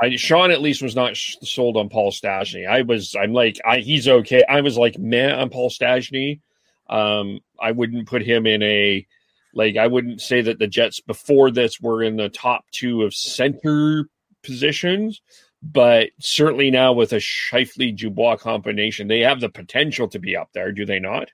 [0.00, 2.68] I Sean at least was not sold on Paul Stastny.
[2.68, 3.16] I was.
[3.20, 4.44] I'm like, I, he's okay.
[4.48, 6.40] I was like, man, on Paul Stastny.
[6.88, 9.06] Um, I wouldn't put him in a
[9.54, 9.76] like.
[9.76, 14.08] I wouldn't say that the Jets before this were in the top two of center
[14.42, 15.22] positions,
[15.62, 20.50] but certainly now with a Scheifele Dubois combination, they have the potential to be up
[20.52, 20.72] there.
[20.72, 21.30] Do they not?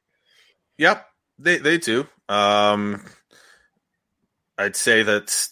[0.79, 1.07] Yep,
[1.39, 2.07] they they do.
[2.29, 3.05] Um,
[4.57, 5.49] I'd say that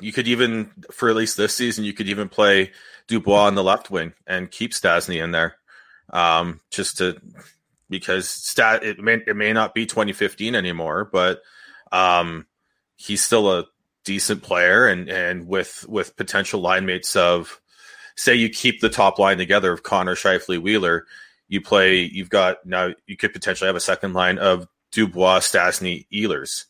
[0.00, 2.72] you could even for at least this season, you could even play
[3.06, 5.56] Dubois on the left wing and keep Stastny in there,
[6.12, 7.20] um, just to
[7.88, 11.42] because stat it may it may not be 2015 anymore, but
[11.92, 12.46] um,
[12.96, 13.66] he's still a
[14.04, 17.60] decent player and and with with potential line mates of
[18.16, 21.06] say you keep the top line together of Connor Scheifele Wheeler,
[21.48, 26.06] you play you've got now you could potentially have a second line of Dubois, Stastny,
[26.12, 26.64] Ehlers.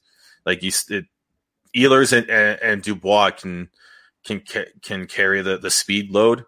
[0.45, 1.07] Like you it,
[1.75, 3.69] Ehlers and, and, and Dubois can
[4.25, 4.43] can
[4.83, 6.45] can carry the, the speed load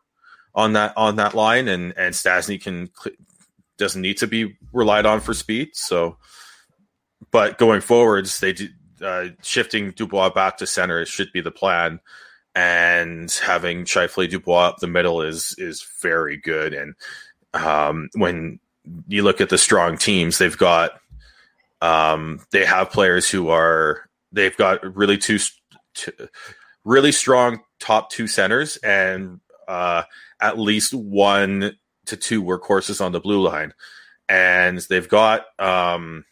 [0.54, 2.90] on that on that line, and and Stastny can
[3.78, 5.70] doesn't need to be relied on for speed.
[5.72, 6.16] So,
[7.30, 8.68] but going forwards, they do,
[9.02, 12.00] uh, shifting Dubois back to center should be the plan,
[12.54, 16.74] and having Scheifele Dubois up the middle is is very good.
[16.74, 16.94] And
[17.54, 18.60] um, when
[19.06, 20.92] you look at the strong teams, they've got
[21.80, 25.38] um, they have players who are they've got really two,
[25.94, 26.12] two
[26.84, 30.02] really strong top two centers and uh,
[30.40, 31.76] at least one
[32.08, 33.72] to two workhorses on the blue line,
[34.28, 36.24] and they've got um,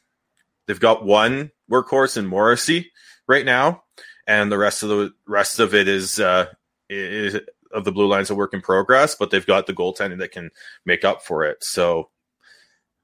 [0.66, 2.92] they've got one workhorse in Morrissey
[3.26, 3.84] right now,
[4.26, 6.46] and the rest of the rest of it is uh,
[6.90, 7.36] is
[7.72, 9.14] of the blue lines a work in progress.
[9.14, 10.50] But they've got the goaltending that can
[10.84, 11.62] make up for it.
[11.62, 12.10] So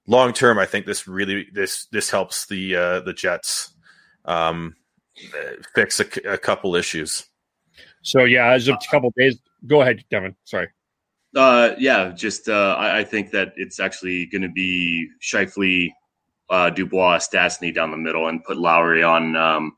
[0.06, 3.74] long term, I think this really this this helps the uh, the Jets
[4.24, 4.76] um,
[5.74, 7.24] fix a, a couple issues.
[8.02, 10.36] So yeah, as of a couple days, go ahead, Devin.
[10.44, 10.68] Sorry.
[11.34, 15.90] Uh, yeah, just uh, I, I think that it's actually going to be Scheifele,
[16.50, 19.72] uh, Dubois, Stastny down the middle, and put Lowry on um,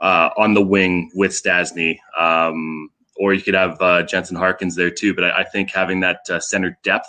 [0.00, 1.98] uh, on the wing with Stastny.
[2.18, 5.14] Um, or you could have uh, Jansen Harkins there too.
[5.14, 7.08] But I, I think having that uh, center depth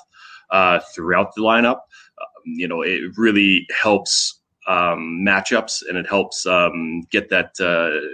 [0.94, 1.80] throughout the lineup,
[2.22, 7.56] uh, you know, it really helps um, matchups and it helps um, get that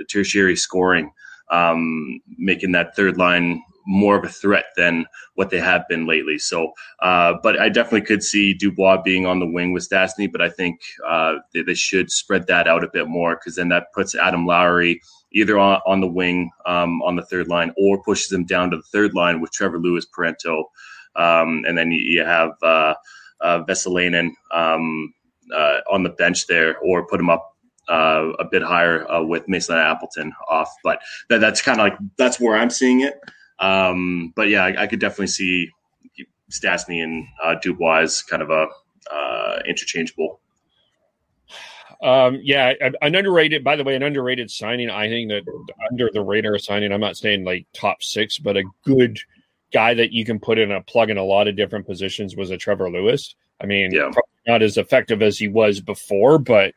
[0.09, 1.11] tertiary scoring,
[1.49, 5.05] um, making that third line more of a threat than
[5.35, 6.37] what they have been lately.
[6.37, 10.41] So, uh, but I definitely could see Dubois being on the wing with Stastny, but
[10.41, 13.93] I think uh, they, they, should spread that out a bit more because then that
[13.93, 18.31] puts Adam Lowry either on, on the wing um, on the third line or pushes
[18.31, 20.65] him down to the third line with Trevor Lewis, Parento,
[21.15, 22.93] um, and then you, you have uh,
[23.41, 25.13] uh, Vesalainen um,
[25.55, 27.56] uh, on the bench there, or put him up
[27.87, 30.73] uh, a bit higher uh, with Mason Appleton off.
[30.83, 33.19] But that, that's kind of like that's where I'm seeing it.
[33.59, 35.71] Um, but yeah, I, I, could definitely see
[36.51, 38.67] Stastny and uh, Dubois kind of a
[39.11, 40.39] uh, interchangeable.
[42.03, 43.63] Um, yeah, an underrated.
[43.63, 44.89] By the way, an underrated signing.
[44.89, 45.43] I think that
[45.89, 46.91] under the radar signing.
[46.91, 49.19] I'm not saying like top six, but a good
[49.73, 52.51] guy that you can put in a plug in a lot of different positions was
[52.51, 53.35] a Trevor Lewis.
[53.59, 54.11] I mean, yeah.
[54.45, 56.73] not as effective as he was before, but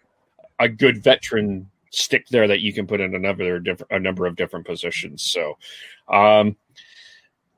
[0.61, 4.37] a good veteran stick there that you can put in another different a number of
[4.37, 5.23] different positions.
[5.23, 5.59] So,
[6.09, 6.57] um,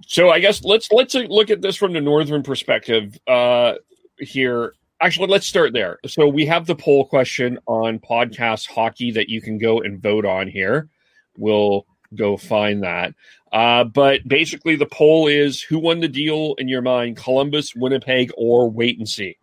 [0.07, 3.75] so I guess let's let's look at this from the northern perspective uh,
[4.19, 4.75] here.
[5.01, 5.99] Actually, let's start there.
[6.07, 10.25] So we have the poll question on podcast hockey that you can go and vote
[10.25, 10.89] on here.
[11.37, 13.15] We'll go find that.
[13.53, 18.31] Uh, but basically, the poll is who won the deal in your mind: Columbus, Winnipeg,
[18.37, 19.37] or wait and see.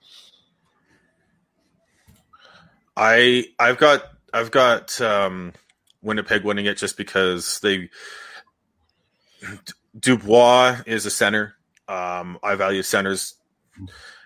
[2.95, 5.53] I I've got I've got um,
[6.01, 7.89] Winnipeg winning it just because they
[9.99, 11.55] Dubois is a center.
[11.87, 13.35] Um, I value centers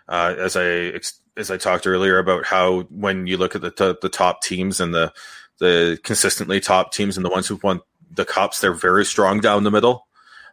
[0.08, 1.00] uh, as I
[1.38, 4.80] as I talked earlier about how when you look at the t- the top teams
[4.80, 5.14] and the
[5.60, 9.64] the consistently top teams and the ones who've won the cups, they're very strong down
[9.64, 10.08] the middle.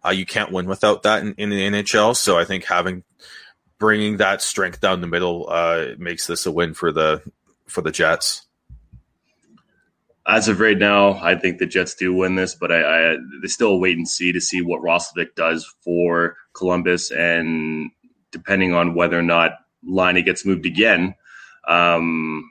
[0.04, 2.16] Uh, you can't win without that in, in, the NHL.
[2.16, 3.04] So I think having
[3.78, 7.22] bringing that strength down the middle uh, makes this a win for the
[7.70, 8.46] for the Jets
[10.30, 13.48] as of right now, I think the Jets do win this, but I, I they
[13.48, 17.90] still wait and see to see what Roslovic does for Columbus, and
[18.30, 19.52] depending on whether or not
[19.82, 21.14] Laine gets moved again,
[21.66, 22.48] um,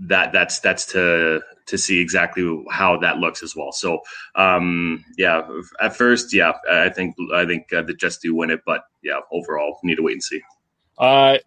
[0.00, 3.72] that that's that's to to see exactly how that looks as well.
[3.72, 4.00] So,
[4.34, 5.48] um, yeah,
[5.80, 9.20] at first, yeah, I think I think uh, the Jets do win it, but yeah,
[9.32, 10.42] overall, need to wait and see.
[10.98, 11.38] Uh,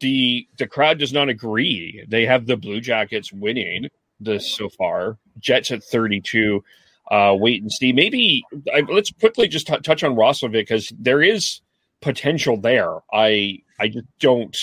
[0.00, 2.04] the the crowd does not agree.
[2.08, 3.88] They have the Blue Jackets winning
[4.20, 5.18] this so far.
[5.38, 6.64] Jets at 32.
[7.10, 7.92] Uh, wait and see.
[7.92, 11.60] Maybe I, let's quickly just t- touch on Roslovic because there is
[12.00, 12.98] potential there.
[13.12, 14.56] I I just don't.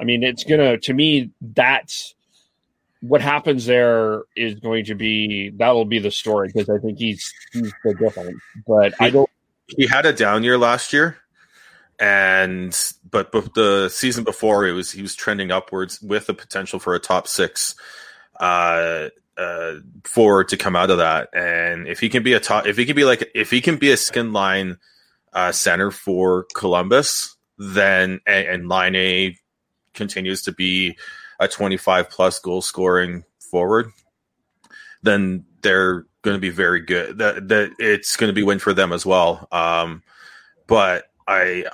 [0.00, 2.14] I mean, it's gonna to me that's
[3.00, 7.32] what happens there is going to be that'll be the story because I think he's
[7.52, 8.36] he's the different.
[8.66, 9.30] But I don't.
[9.68, 11.18] He had a down year last year,
[11.98, 12.76] and
[13.10, 16.94] but but the season before it was he was trending upwards with the potential for
[16.94, 17.74] a top six
[18.38, 19.74] uh, uh,
[20.04, 21.28] forward to come out of that.
[21.32, 23.76] And if he can be a top, if he can be like, if he can
[23.76, 24.78] be a second line
[25.32, 29.36] uh, center for Columbus, then and, and Laine
[29.94, 30.96] continues to be
[31.40, 33.90] a 25 plus goal scoring forward,
[35.02, 37.18] then they're going to be very good.
[37.18, 39.46] That that it's going to be win for them as well.
[39.52, 40.02] Um,
[40.66, 41.66] but I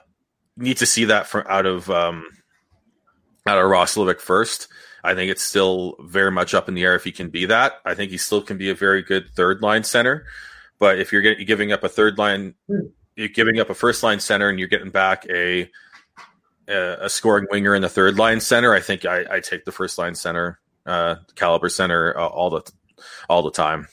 [0.57, 2.27] need to see that from out of um,
[3.47, 4.69] out of Roslovic first.
[5.03, 7.75] I think it's still very much up in the air if he can be that.
[7.85, 10.25] I think he still can be a very good third line center.
[10.79, 12.55] But if you're getting, giving up a third line,
[13.15, 15.71] you're giving up a first line center, and you're getting back a
[16.69, 19.99] a, scoring winger in the third line center, I think I, I take the first
[19.99, 22.63] line center, uh, caliber center uh, all the
[23.29, 23.89] all the time.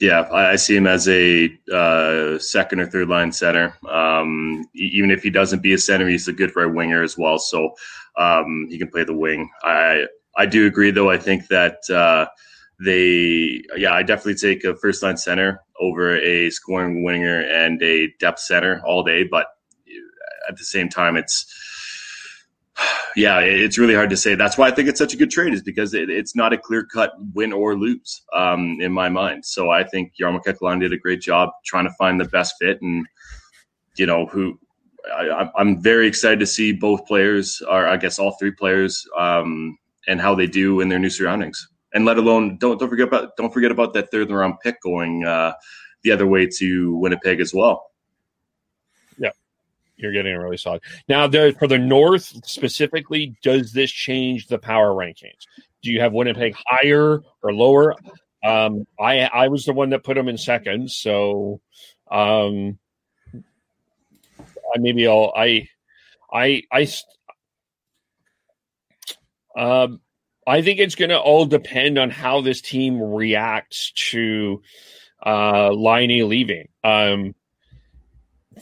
[0.00, 3.76] Yeah, I see him as a uh, second or third line center.
[3.88, 7.38] Um, even if he doesn't be a center, he's a good right winger as well.
[7.40, 7.74] So
[8.16, 9.50] um, he can play the wing.
[9.64, 11.10] I I do agree, though.
[11.10, 12.26] I think that uh,
[12.78, 18.08] they, yeah, I definitely take a first line center over a scoring winger and a
[18.20, 19.24] depth center all day.
[19.24, 19.48] But
[20.48, 21.52] at the same time, it's
[23.16, 24.34] yeah, it's really hard to say.
[24.34, 26.58] That's why I think it's such a good trade, is because it, it's not a
[26.58, 29.44] clear cut win or lose um, in my mind.
[29.44, 32.80] So I think Jarmo Kekalainen did a great job trying to find the best fit,
[32.82, 33.06] and
[33.96, 34.58] you know who.
[35.14, 39.78] I, am very excited to see both players, or I guess all three players, um,
[40.06, 41.66] and how they do in their new surroundings.
[41.94, 45.24] And let alone don't don't forget about don't forget about that third round pick going
[45.24, 45.54] uh,
[46.02, 47.87] the other way to Winnipeg as well
[49.98, 50.82] you're getting a really solid.
[51.08, 55.46] Now, the, for the North specifically, does this change the power rankings?
[55.82, 57.94] Do you have Winnipeg higher or lower?
[58.44, 61.60] Um, I I was the one that put them in second, so
[62.10, 62.78] um,
[63.34, 65.68] I maybe I'll I
[66.32, 66.88] I I
[69.56, 70.00] um
[70.46, 74.62] I think it's going to all depend on how this team reacts to
[75.24, 76.68] uh Laine leaving.
[76.84, 77.34] Um,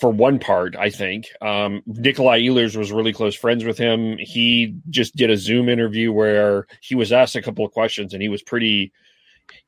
[0.01, 1.29] for one part, I think.
[1.41, 4.17] Um, Nikolai Ehlers was really close friends with him.
[4.19, 8.23] He just did a Zoom interview where he was asked a couple of questions and
[8.23, 8.93] he was pretty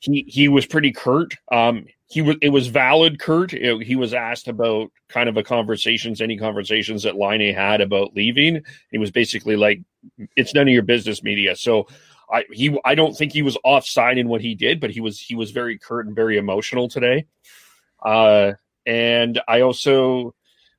[0.00, 1.34] he he was pretty curt.
[1.50, 3.52] Um, he was it was valid curt.
[3.52, 8.14] It, he was asked about kind of a conversations, any conversations that Laine had about
[8.14, 8.62] leaving.
[8.90, 9.80] He was basically like,
[10.36, 11.86] "It's none of your business, media." So
[12.30, 15.20] I he I don't think he was offside in what he did, but he was
[15.20, 17.26] he was very curt and very emotional today.
[18.02, 18.52] Uh,
[18.88, 20.34] and I also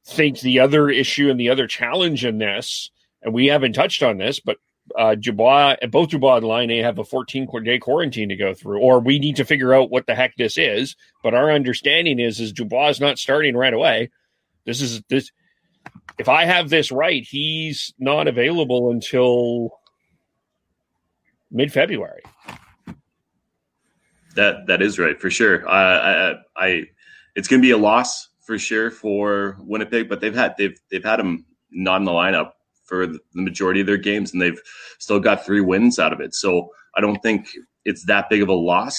[0.08, 2.90] think the other issue and the other challenge in this,
[3.22, 4.58] and we haven't touched on this, but
[4.98, 9.00] uh, Dubois, both Dubois and Laine have a 14 day quarantine to go through, or
[9.00, 10.96] we need to figure out what the heck this is.
[11.22, 14.10] But our understanding is, is Dubois is not starting right away.
[14.66, 15.32] This is this.
[16.18, 19.70] If I have this right, he's not available until
[21.52, 22.24] mid February.
[24.34, 25.70] That that is right for sure.
[25.70, 26.84] I I, I
[27.40, 31.04] it's going to be a loss for sure for Winnipeg, but they've had they've they've
[31.06, 32.52] had them not in the lineup
[32.84, 34.62] for the majority of their games, and they've
[35.00, 36.36] still got three wins out of it.
[36.36, 37.48] So I don't think
[37.86, 38.98] it's that big of a loss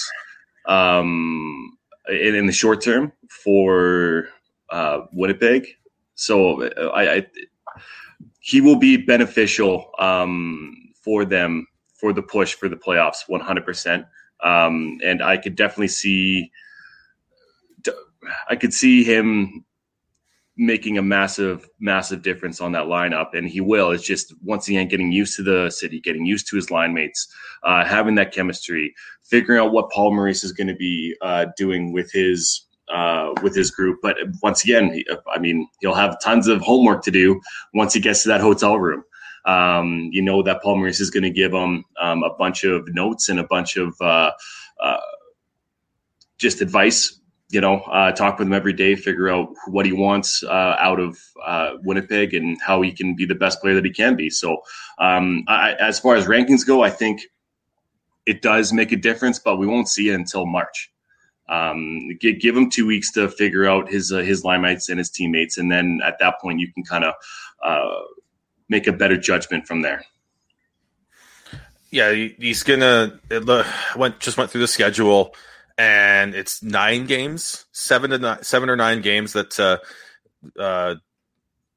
[0.67, 1.77] um,
[2.09, 3.11] in, in the short term
[3.43, 4.29] for
[4.71, 5.67] uh, Winnipeg.
[6.15, 7.27] So uh, I, I,
[8.39, 13.65] he will be beneficial um, for them for the push for the playoffs, one hundred
[13.65, 14.05] percent.
[14.43, 16.49] Um, and I could definitely see
[18.49, 19.65] I could see him
[20.57, 23.91] making a massive, massive difference on that lineup, and he will.
[23.91, 27.27] It's just once again getting used to the city, getting used to his line mates,
[27.63, 28.93] uh, having that chemistry,
[29.23, 33.55] figuring out what Paul Maurice is going to be uh, doing with his uh, with
[33.55, 33.99] his group.
[34.01, 35.03] But once again,
[35.33, 37.39] I mean, he'll have tons of homework to do
[37.73, 39.03] once he gets to that hotel room.
[39.45, 42.87] Um, you know that Paul Maurice is going to give him um, a bunch of
[42.93, 44.31] notes and a bunch of uh,
[44.79, 44.97] uh,
[46.37, 47.20] just advice
[47.51, 50.99] you know, uh, talk with him every day, figure out what he wants uh, out
[50.99, 54.29] of uh, Winnipeg and how he can be the best player that he can be.
[54.29, 54.61] So,
[54.99, 57.21] um, I, as far as rankings go, I think
[58.25, 60.91] it does make a difference, but we won't see it until March.
[61.49, 64.97] Um, give, give him two weeks to figure out his uh, his line mates and
[64.97, 67.13] his teammates, and then at that point, you can kind of
[67.61, 67.99] uh,
[68.69, 70.05] make a better judgment from there.
[71.89, 73.19] Yeah, he's gonna.
[73.29, 73.45] It
[73.97, 75.35] went just went through the schedule
[75.77, 79.77] and it's nine games, seven to nine, seven or nine games that uh,
[80.59, 80.95] uh,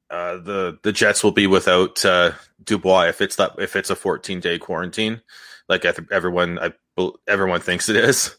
[0.09, 2.31] uh, the the Jets will be without uh,
[2.63, 5.21] Dubois if it's that if it's a 14 day quarantine,
[5.67, 6.73] like everyone I
[7.27, 8.35] everyone thinks it is,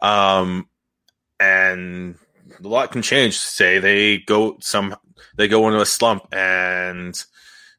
[0.00, 0.68] um,
[1.40, 2.16] and
[2.62, 3.36] a lot can change.
[3.36, 4.96] Say they go some
[5.36, 7.22] they go into a slump and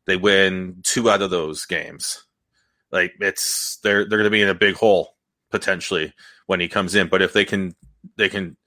[0.05, 2.23] they win two out of those games.
[2.91, 5.15] Like it's they're they're going to be in a big hole
[5.51, 6.13] potentially
[6.45, 7.07] when he comes in.
[7.07, 7.75] But if they can,
[8.17, 8.57] they can,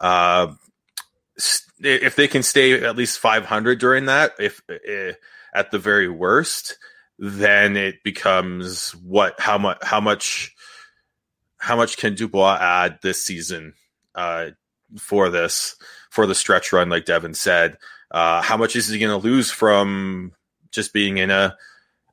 [0.00, 0.52] uh,
[1.80, 5.12] if they can stay at least 500 during that, if, eh,
[5.54, 6.78] at the very worst,
[7.18, 10.54] then it becomes what how much how much
[11.58, 13.74] how much can Dubois add this season
[14.14, 14.50] uh,
[14.98, 15.76] for this
[16.10, 17.78] for the stretch run, like Devin said.
[18.10, 20.32] Uh, how much is he going to lose from
[20.70, 21.56] just being in a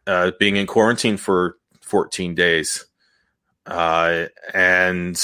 [0.07, 2.85] uh, being in quarantine for 14 days
[3.65, 5.21] uh, and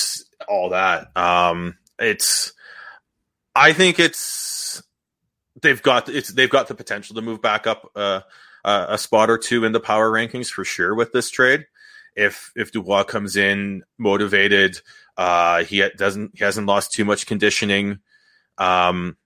[0.48, 1.16] all that?
[1.16, 2.54] Um, it's
[3.56, 4.84] I think it's
[5.62, 8.22] they've got it's they've got the potential to move back up uh,
[8.64, 11.66] a spot or two in the power rankings for sure with this trade.
[12.16, 14.80] If if Dubois comes in motivated,
[15.18, 18.00] uh, he doesn't he hasn't lost too much conditioning.
[18.58, 19.18] Um,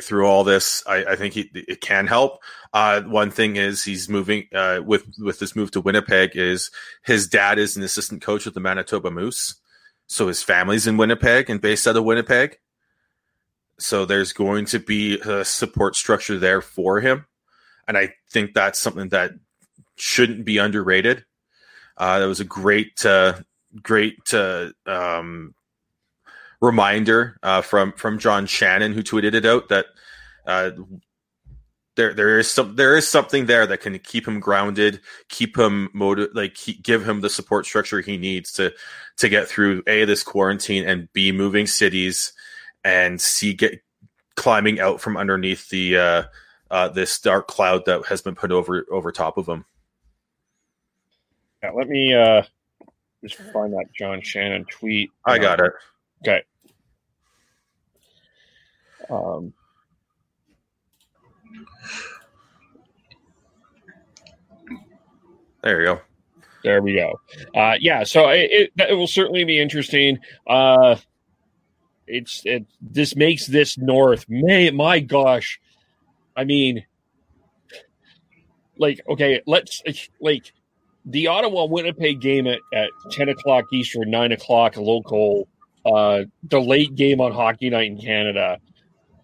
[0.00, 2.40] through all this, I, I think he, it can help.
[2.72, 6.32] Uh, one thing is he's moving uh, with with this move to Winnipeg.
[6.34, 6.70] Is
[7.02, 9.56] his dad is an assistant coach with the Manitoba Moose,
[10.06, 12.58] so his family's in Winnipeg and based out of Winnipeg.
[13.78, 17.26] So there's going to be a support structure there for him,
[17.86, 19.32] and I think that's something that
[19.96, 21.24] shouldn't be underrated.
[21.96, 23.34] Uh, that was a great, uh,
[23.82, 25.54] great uh, um,
[26.62, 29.86] reminder uh, from from John Shannon, who tweeted it out that
[30.46, 30.70] uh,
[31.96, 35.90] there there is some there is something there that can keep him grounded, keep him
[35.92, 38.72] motive, like keep, give him the support structure he needs to
[39.18, 42.32] to get through a this quarantine and b moving cities
[42.84, 43.82] and c get
[44.36, 46.22] climbing out from underneath the uh,
[46.70, 49.64] uh, this dark cloud that has been put over over top of him.
[51.62, 52.42] Yeah, let me uh,
[53.22, 55.10] just find that John Shannon tweet.
[55.26, 55.72] I got it.
[56.22, 56.42] Okay.
[59.10, 59.52] Um,
[65.62, 66.00] there you go.
[66.64, 67.20] There we go.
[67.54, 70.18] Uh, yeah, so it, it, it will certainly be interesting.
[70.46, 70.96] Uh,
[72.06, 72.66] it's it.
[72.80, 74.26] This makes this North.
[74.28, 75.60] May my gosh,
[76.36, 76.84] I mean,
[78.78, 79.82] like okay, let's
[80.20, 80.52] like
[81.04, 85.48] the Ottawa Winnipeg game at, at ten o'clock Eastern, nine o'clock local.
[85.84, 88.58] Uh, the late game on Hockey Night in Canada.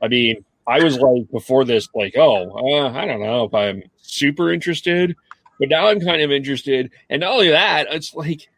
[0.01, 3.83] I mean, I was like before this, like, oh, uh, I don't know if I'm
[4.03, 5.17] super interested,
[5.59, 6.91] but now I'm kind of interested.
[7.09, 8.49] And not only that, it's like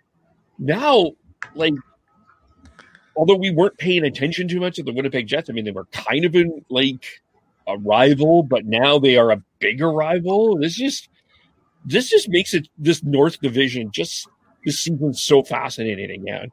[0.59, 1.13] now,
[1.55, 1.75] like,
[3.17, 5.87] although we weren't paying attention too much to the Winnipeg Jets, I mean, they were
[5.87, 7.23] kind of in like
[7.67, 10.59] a rival, but now they are a bigger rival.
[10.59, 11.09] This just
[11.85, 14.29] this just makes it this North Division just
[14.65, 16.53] this season so fascinating again.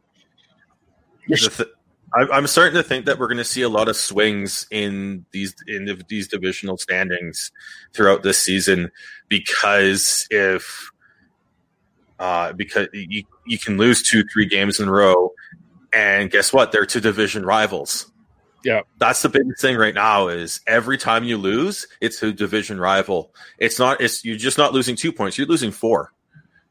[1.28, 1.70] The,
[2.14, 5.54] I'm starting to think that we're going to see a lot of swings in these
[5.68, 7.52] in these divisional standings
[7.94, 8.92] throughout this season
[9.28, 10.90] because if
[12.20, 15.34] uh, because you you can lose two three games in a row,
[15.92, 16.72] and guess what?
[16.72, 18.12] They're two division rivals.
[18.64, 20.30] Yeah, that's the biggest thing right now.
[20.30, 23.34] Is every time you lose, it's a division rival.
[23.60, 24.02] It's not.
[24.02, 25.38] It's you're just not losing two points.
[25.38, 26.14] You're losing four.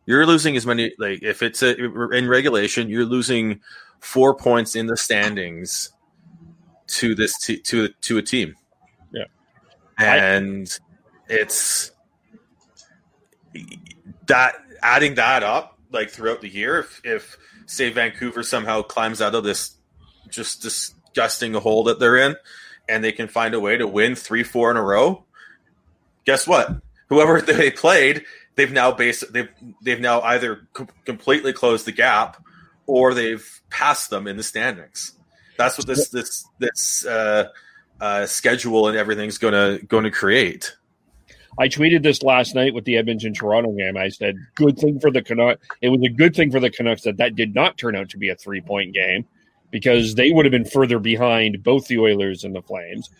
[0.06, 0.92] You're losing as many.
[0.98, 1.76] Like if it's a,
[2.12, 3.60] in regulation, you're losing
[4.06, 5.92] four points in the standings
[6.86, 8.54] to this to to a team.
[9.12, 9.24] Yeah,
[9.98, 10.78] and
[11.28, 11.90] I, it's
[14.26, 16.78] that adding that up like throughout the year.
[16.78, 17.36] If, if
[17.66, 19.74] say Vancouver somehow climbs out of this
[20.28, 22.36] just disgusting hole that they're in,
[22.88, 25.24] and they can find a way to win three, four in a row,
[26.24, 26.76] guess what?
[27.08, 29.50] Whoever they played, they've now based they've
[29.82, 32.40] they've now either com- completely closed the gap
[32.86, 35.12] or they've passed them in the standings.
[35.58, 37.48] That's what this this this uh,
[38.00, 40.76] uh, schedule and everything's gonna to create.
[41.58, 43.96] I tweeted this last night with the Edmonton Toronto game.
[43.96, 47.02] I said, "Good thing for the Canucks." It was a good thing for the Canucks
[47.02, 49.24] that that did not turn out to be a three point game
[49.70, 53.10] because they would have been further behind both the Oilers and the Flames.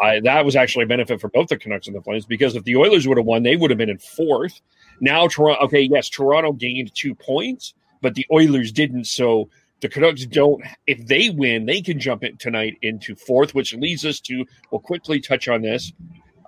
[0.00, 2.64] I, that was actually a benefit for both the Canucks and the Flames because if
[2.64, 4.60] the Oilers would have won, they would have been in fourth.
[5.00, 5.64] Now, Toronto.
[5.64, 9.06] Okay, yes, Toronto gained two points, but the Oilers didn't.
[9.06, 9.48] So
[9.80, 10.62] the Canucks don't.
[10.86, 14.44] If they win, they can jump it tonight into fourth, which leads us to.
[14.70, 15.92] We'll quickly touch on this.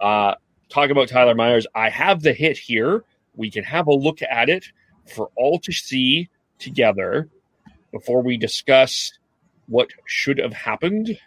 [0.01, 0.35] Uh,
[0.69, 1.67] talk about Tyler Myers.
[1.75, 3.05] I have the hit here.
[3.37, 4.67] We can have a look at it
[5.15, 6.29] for all to see
[6.59, 7.29] together
[7.93, 9.13] before we discuss
[9.67, 11.19] what should have happened.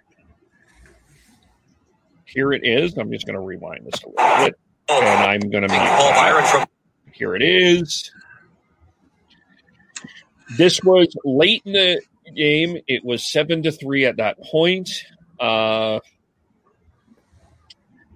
[2.26, 2.98] Here it is.
[2.98, 4.56] I'm just going to rewind this a little bit,
[4.90, 6.66] and I'm going to make Paul Byron from.
[7.14, 8.12] Here it is.
[10.56, 12.02] This was late in the
[12.36, 12.78] game.
[12.88, 14.90] It was seven to three at that point.
[15.40, 16.00] Uh,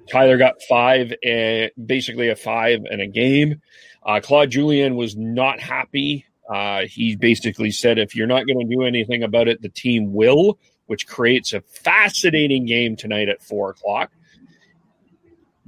[0.09, 3.61] Tyler got five, and basically a five and a game.
[4.05, 6.25] Uh, Claude Julien was not happy.
[6.49, 10.13] Uh, he basically said, if you're not going to do anything about it, the team
[10.13, 14.11] will, which creates a fascinating game tonight at four o'clock.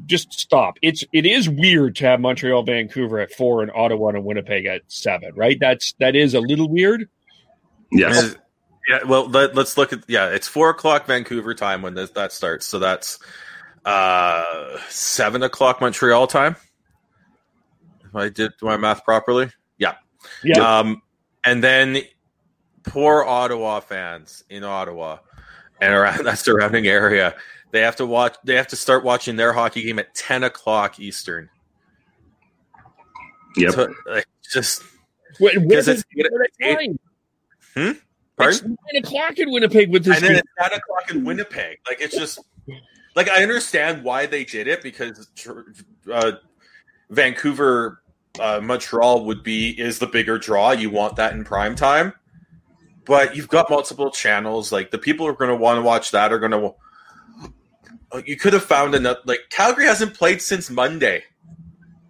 [0.05, 0.77] Just stop.
[0.81, 4.81] It's it is weird to have Montreal, Vancouver at four, and Ottawa and Winnipeg at
[4.87, 5.33] seven.
[5.35, 5.57] Right?
[5.59, 7.09] That's that is a little weird.
[7.91, 8.35] Yes.
[8.89, 9.03] Yeah.
[9.05, 10.29] Well, let, us look at yeah.
[10.29, 12.65] It's four o'clock Vancouver time when this, that starts.
[12.65, 13.19] So that's
[13.85, 16.55] uh seven o'clock Montreal time.
[18.05, 19.95] If I did my math properly, yeah.
[20.43, 20.79] Yeah.
[20.79, 21.01] Um,
[21.45, 21.97] and then
[22.83, 25.17] poor Ottawa fans in Ottawa
[25.81, 27.35] and around that surrounding area,
[27.73, 28.35] they have to watch.
[28.45, 31.49] They have to start watching their hockey game at ten o'clock Eastern.
[33.57, 33.71] Yep.
[33.73, 34.83] So, like, just
[35.39, 36.99] Wait, what because is it's it- what is it time?
[37.73, 37.99] Hmm?
[38.39, 40.17] It's nine o'clock in Winnipeg with this.
[40.17, 41.77] and then it's nine o'clock in Winnipeg.
[41.87, 42.39] Like it's just
[43.15, 45.29] like I understand why they did it because
[46.11, 46.31] uh,
[47.09, 48.01] Vancouver,
[48.39, 50.71] uh, Montreal would be is the bigger draw.
[50.71, 52.13] You want that in prime time,
[53.05, 54.71] but you've got multiple channels.
[54.71, 56.73] Like the people who are going to want to watch that are going to.
[58.25, 59.19] You could have found another.
[59.25, 61.23] Like Calgary hasn't played since Monday.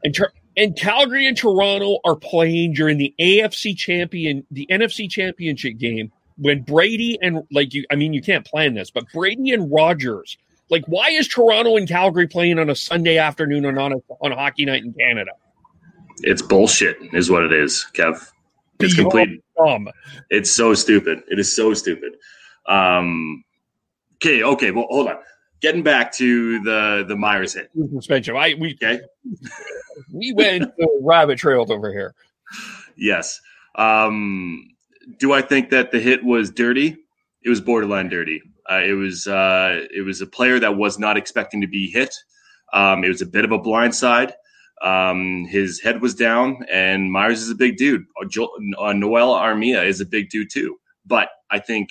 [0.03, 0.17] and,
[0.57, 6.61] and Calgary and Toronto are playing during the AFC champion, the NFC championship game when
[6.61, 10.37] Brady and like you, I mean, you can't plan this, but Brady and Rodgers,
[10.69, 14.31] like, why is Toronto and Calgary playing on a Sunday afternoon and on a, on
[14.31, 15.31] a hockey night in Canada?
[16.21, 18.29] It's bullshit, is what it is, Kev.
[18.79, 19.43] It's Beyond complete.
[19.57, 19.89] dumb.
[20.29, 21.21] It's so stupid.
[21.29, 22.13] It is so stupid.
[22.67, 23.43] Um,
[24.15, 24.71] okay, okay.
[24.71, 25.17] Well, hold on.
[25.63, 27.71] Getting back to the the Myers hit.
[27.93, 28.35] Suspension.
[28.35, 28.99] I we Okay.
[30.13, 32.13] we went uh, rabbit trailed over here.
[32.97, 33.39] Yes.
[33.75, 34.67] Um,
[35.19, 36.97] do I think that the hit was dirty?
[37.43, 38.41] It was borderline dirty.
[38.69, 42.13] Uh, it was uh, it was a player that was not expecting to be hit.
[42.73, 44.33] Um, it was a bit of a blind side.
[44.81, 48.03] Um, his head was down, and Myers is a big dude.
[48.21, 50.75] Uh, Jo- uh, Joel Armia is a big dude too.
[51.05, 51.89] But I think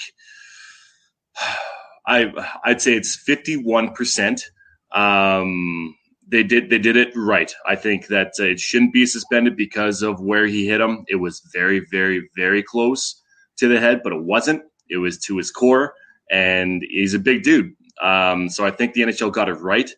[2.06, 2.32] I
[2.64, 4.50] I'd say it's fifty one percent.
[4.92, 5.94] Um,
[6.26, 7.52] they did they did it right.
[7.66, 11.04] I think that it shouldn't be suspended because of where he hit him.
[11.08, 13.22] It was very very very close
[13.58, 14.62] to the head, but it wasn't.
[14.88, 15.94] It was to his core,
[16.30, 17.72] and he's a big dude.
[18.02, 19.90] Um, so I think the NHL got it right,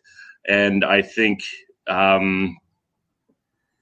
[0.47, 1.41] and I think
[1.87, 2.57] um,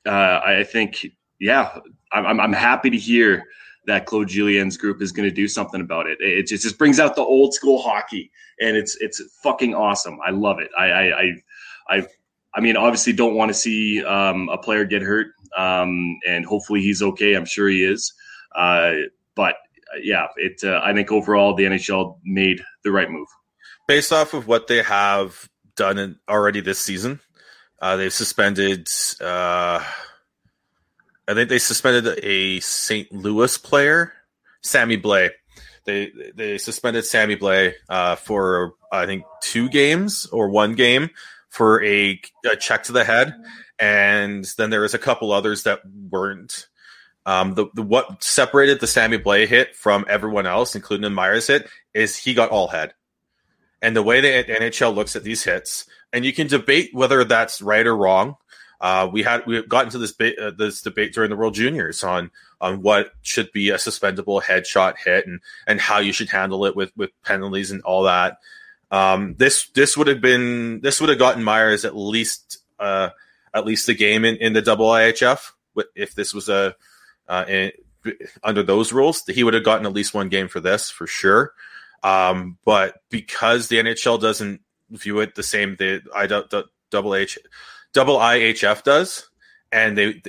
[0.05, 1.05] uh, I think
[1.39, 1.77] yeah,
[2.11, 3.43] I'm- I'm happy to hear
[3.85, 6.17] that Claude Julien's group is going to do something about it.
[6.21, 10.19] It just, just brings out the old school hockey, and it's it's fucking awesome.
[10.25, 10.69] I love it.
[10.77, 11.31] I I I,
[11.89, 12.07] I,
[12.55, 15.27] I mean, obviously, don't want to see um, a player get hurt,
[15.57, 17.33] um, and hopefully he's okay.
[17.33, 18.13] I'm sure he is.
[18.55, 18.93] Uh,
[19.35, 19.55] but
[19.93, 20.63] uh, yeah, it.
[20.63, 23.27] Uh, I think overall the NHL made the right move.
[23.87, 27.19] based off of what they have done in, already this season,
[27.81, 28.87] uh, they've suspended.
[29.19, 29.83] Uh,
[31.27, 33.11] I think they suspended a St.
[33.11, 34.13] Louis player,
[34.61, 35.31] Sammy Blais.
[35.85, 41.09] They they suspended Sammy Blais uh, for I think two games or one game
[41.49, 42.19] for a,
[42.49, 43.35] a check to the head,
[43.79, 46.67] and then there was a couple others that weren't.
[47.25, 51.47] Um, the, the what separated the Sammy Blais hit from everyone else, including the Myers
[51.47, 52.93] hit, is he got all head
[53.83, 57.61] and the way the NHL looks at these hits, and you can debate whether that's
[57.61, 58.37] right or wrong.
[58.83, 62.03] Uh, we had we got into this ba- uh, this debate during the World Juniors
[62.03, 66.65] on on what should be a suspendable headshot hit and and how you should handle
[66.65, 68.39] it with with penalties and all that.
[68.91, 73.11] Um, this this would have been this would have gotten Myers at least uh,
[73.53, 75.51] at least a game in, in the double IHF
[75.95, 76.75] if this was a
[77.29, 77.71] uh, in,
[78.43, 81.53] under those rules he would have gotten at least one game for this for sure.
[82.03, 84.59] Um, but because the NHL doesn't
[84.89, 86.27] view it the same, the I
[86.91, 87.39] double H,
[87.93, 89.29] double IHF does,
[89.71, 90.21] and they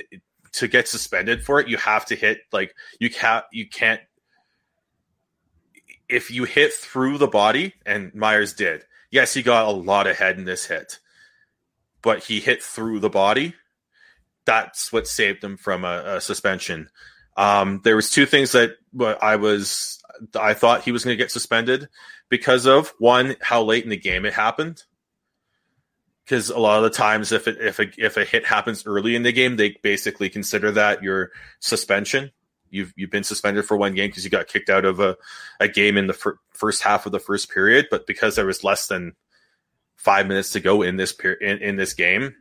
[0.53, 4.01] to get suspended for it, you have to hit like you can't you can't
[6.07, 8.83] if you hit through the body, and Myers did.
[9.11, 10.99] Yes, he got a lot of head in this hit,
[12.01, 13.55] but he hit through the body.
[14.45, 16.89] That's what saved him from a, a suspension.
[17.35, 18.75] Um, there was two things that
[19.21, 20.01] I was
[20.39, 21.89] I thought he was going to get suspended
[22.29, 24.83] because of one how late in the game it happened.
[26.25, 29.15] Because a lot of the times, if it if a if a hit happens early
[29.15, 32.31] in the game, they basically consider that your suspension.
[32.71, 35.17] You've you've been suspended for one game because you got kicked out of a,
[35.59, 37.87] a game in the fir- first half of the first period.
[37.91, 39.13] But because there was less than
[39.95, 42.35] five minutes to go in this period in, in this game,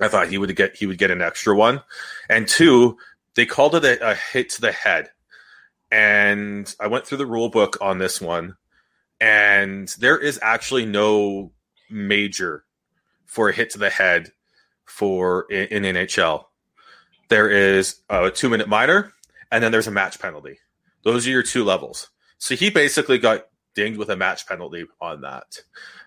[0.00, 1.82] I thought he would get he would get an extra one.
[2.28, 2.98] And two,
[3.36, 5.10] they called it a, a hit to the head
[5.90, 8.56] and I went through the rule book on this one,
[9.20, 11.52] and there is actually no
[11.88, 12.64] major
[13.26, 14.32] for a hit to the head
[14.84, 16.44] for in, in NHL.
[17.28, 19.12] There is a two minute minor,
[19.50, 20.58] and then there's a match penalty.
[21.02, 22.10] Those are your two levels.
[22.38, 25.60] So he basically got dinged with a match penalty on that.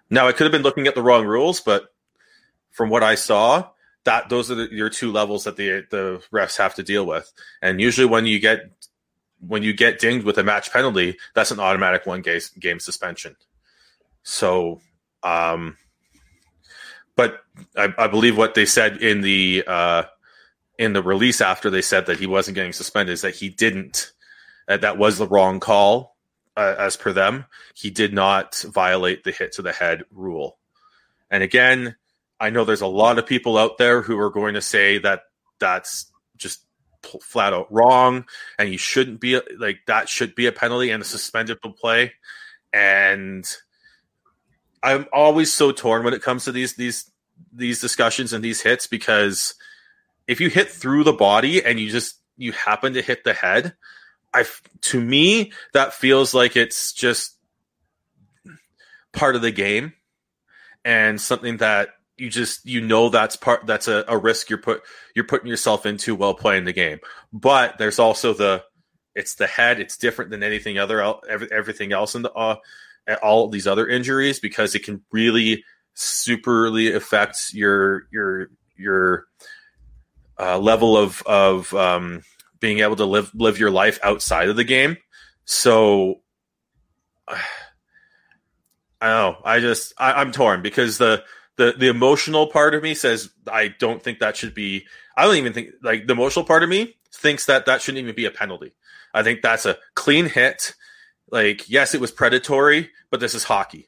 [0.09, 1.93] Now I could have been looking at the wrong rules, but
[2.72, 3.70] from what I saw,
[4.05, 7.32] that those are the, your two levels that the the refs have to deal with.
[7.61, 8.72] And usually, when you get
[9.39, 13.36] when you get dinged with a match penalty, that's an automatic one game, game suspension.
[14.24, 14.82] So,
[15.24, 15.78] um,
[17.20, 17.43] but
[17.76, 20.03] I, I believe what they said in the uh,
[20.78, 24.13] in the release after they said that he wasn't getting suspended is that he didn't.
[24.70, 26.15] Uh, that was the wrong call,
[26.55, 27.43] uh, as per them.
[27.74, 30.59] He did not violate the hit to the head rule.
[31.30, 31.97] And again,
[32.39, 35.24] I know there's a lot of people out there who are going to say that
[35.59, 36.61] that's just
[37.20, 38.24] flat out wrong
[38.57, 42.13] and you shouldn't be like that should be a penalty and a suspendable play
[42.72, 43.57] and
[44.84, 47.10] i'm always so torn when it comes to these these
[47.54, 49.56] these discussions and these hits because
[50.28, 53.74] if you hit through the body and you just you happen to hit the head
[54.34, 54.46] i
[54.82, 57.36] to me that feels like it's just
[59.12, 59.94] part of the game
[60.86, 64.82] and something that you just you know that's part that's a, a risk you're put
[65.16, 67.00] you're putting yourself into while playing the game.
[67.32, 68.64] But there's also the
[69.16, 69.80] it's the head.
[69.80, 72.58] It's different than anything other every, everything else in the uh,
[73.22, 75.64] all these other injuries because it can really
[75.95, 79.26] superly affect your your your
[80.39, 82.24] uh, level of of um,
[82.60, 84.97] being able to live live your life outside of the game.
[85.45, 86.22] So
[89.01, 89.41] I don't know.
[89.45, 91.24] I just I, I'm torn because the
[91.57, 94.88] the the emotional part of me says I don't think that should be.
[95.16, 98.16] I don't even think like the emotional part of me thinks that that shouldn't even
[98.16, 98.74] be a penalty.
[99.14, 100.74] I think that's a clean hit.
[101.32, 103.88] Like yes, it was predatory, but this is hockey.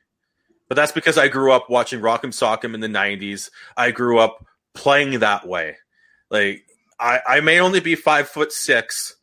[0.68, 3.50] But that's because I grew up watching Rock'em Sock'em in the '90s.
[3.76, 5.78] I grew up playing that way.
[6.30, 6.64] Like
[7.00, 9.16] I, I may only be five foot six,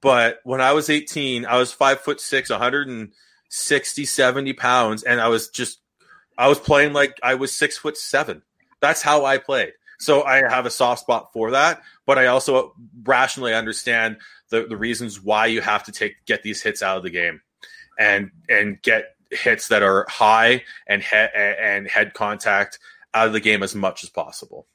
[0.00, 5.28] but when I was 18, I was five foot six, 160, 70 pounds, and I
[5.28, 5.80] was just
[6.38, 8.42] I was playing like I was six foot seven.
[8.80, 9.72] That's how I played.
[9.98, 14.18] So I have a soft spot for that, but I also rationally understand
[14.50, 17.40] the, the reasons why you have to take get these hits out of the game
[17.98, 22.78] and and get hits that are high and head and head contact
[23.14, 24.66] out of the game as much as possible.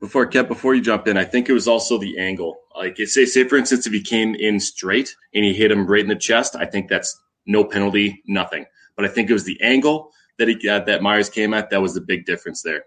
[0.00, 2.58] Before Kev, before you jump in, I think it was also the angle.
[2.76, 6.02] Like say, say for instance, if he came in straight and he hit him right
[6.02, 8.64] in the chest, I think that's no penalty, nothing.
[8.94, 11.82] But I think it was the angle that he uh, that Myers came at that
[11.82, 12.84] was the big difference there.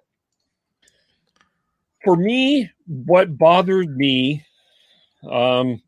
[2.04, 4.44] For me, what bothered me,
[5.30, 5.82] um,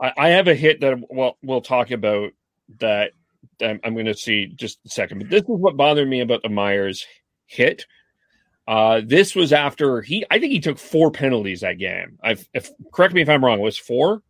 [0.00, 2.32] I, I have a hit that well we'll talk about
[2.78, 3.12] that.
[3.60, 6.42] I'm, I'm going to see just a second, but this is what bothered me about
[6.42, 7.06] the Myers
[7.46, 7.86] hit.
[8.68, 12.18] Uh, this was after he, I think he took four penalties that game.
[12.22, 13.60] I've, if, correct me if I'm wrong.
[13.60, 14.22] It was four.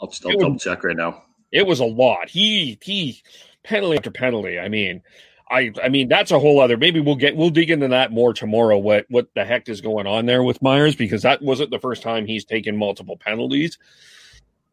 [0.00, 1.24] I'll just I'll double check right now.
[1.50, 2.28] It was a lot.
[2.28, 3.22] He he
[3.62, 4.58] penalty after penalty.
[4.58, 5.02] I mean,
[5.50, 6.76] I I mean that's a whole other.
[6.76, 8.78] Maybe we'll get we'll dig into that more tomorrow.
[8.78, 12.02] What what the heck is going on there with Myers because that wasn't the first
[12.02, 13.76] time he's taken multiple penalties.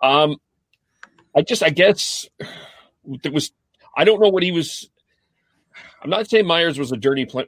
[0.01, 0.37] Um,
[1.35, 2.29] I just I guess
[3.23, 3.51] it was.
[3.95, 4.89] I don't know what he was.
[6.01, 7.45] I'm not saying Myers was a dirty pl-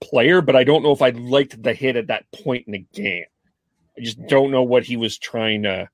[0.00, 2.86] player, but I don't know if I liked the hit at that point in the
[2.92, 3.24] game.
[3.96, 5.88] I just don't know what he was trying to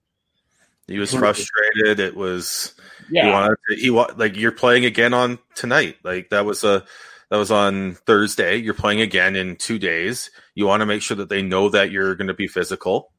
[0.86, 2.00] he was frustrated.
[2.00, 2.74] It was
[3.10, 3.24] yeah.
[3.24, 5.96] He wanted to, he like you're playing again on tonight.
[6.04, 6.84] Like that was a
[7.30, 8.56] that was on Thursday.
[8.56, 10.30] You're playing again in two days.
[10.54, 13.12] You want to make sure that they know that you're going to be physical.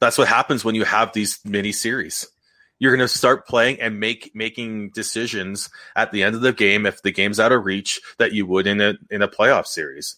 [0.00, 2.28] That's what happens when you have these mini series.
[2.78, 6.86] You're going to start playing and make making decisions at the end of the game
[6.86, 10.16] if the game's out of reach that you would in a in a playoff series.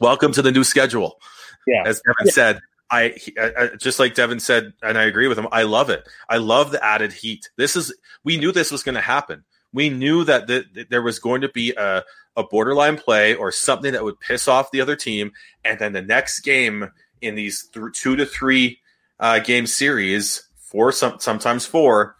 [0.00, 1.18] Welcome to the new schedule.
[1.66, 2.32] Yeah, as Kevin yeah.
[2.32, 2.60] said,
[2.90, 5.48] I, I, just like Devin said, and I agree with him.
[5.52, 6.08] I love it.
[6.28, 7.50] I love the added heat.
[7.56, 9.44] This is we knew this was going to happen.
[9.72, 12.02] We knew that the, that there was going to be a,
[12.36, 15.32] a borderline play or something that would piss off the other team,
[15.64, 18.78] and then the next game in these th- two to three
[19.20, 22.16] uh, game series, four some sometimes four,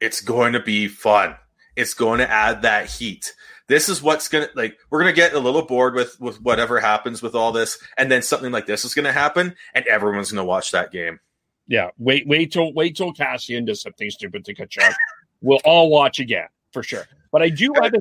[0.00, 1.36] it's going to be fun.
[1.76, 3.34] It's going to add that heat
[3.68, 7.22] this is what's gonna like we're gonna get a little bored with with whatever happens
[7.22, 10.70] with all this, and then something like this is gonna happen, and everyone's gonna watch
[10.72, 11.20] that game.
[11.66, 14.94] Yeah, wait, wait till wait till Kassian does something stupid to Tkachuk.
[15.42, 17.06] we'll all watch again for sure.
[17.32, 17.98] But I do have a.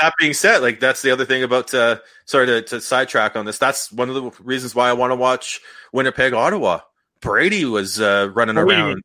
[0.00, 3.46] That being said, like that's the other thing about uh sorry to, to sidetrack on
[3.46, 3.58] this.
[3.58, 5.60] That's one of the reasons why I want to watch
[5.92, 6.80] Winnipeg Ottawa.
[7.20, 9.02] Brady was uh, running Brady, around.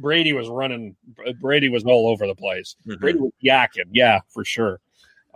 [0.00, 0.96] Brady was running.
[1.40, 2.76] Brady was all over the place.
[2.86, 3.00] Mm-hmm.
[3.00, 3.88] Brady was yakking.
[3.92, 4.80] Yeah, for sure.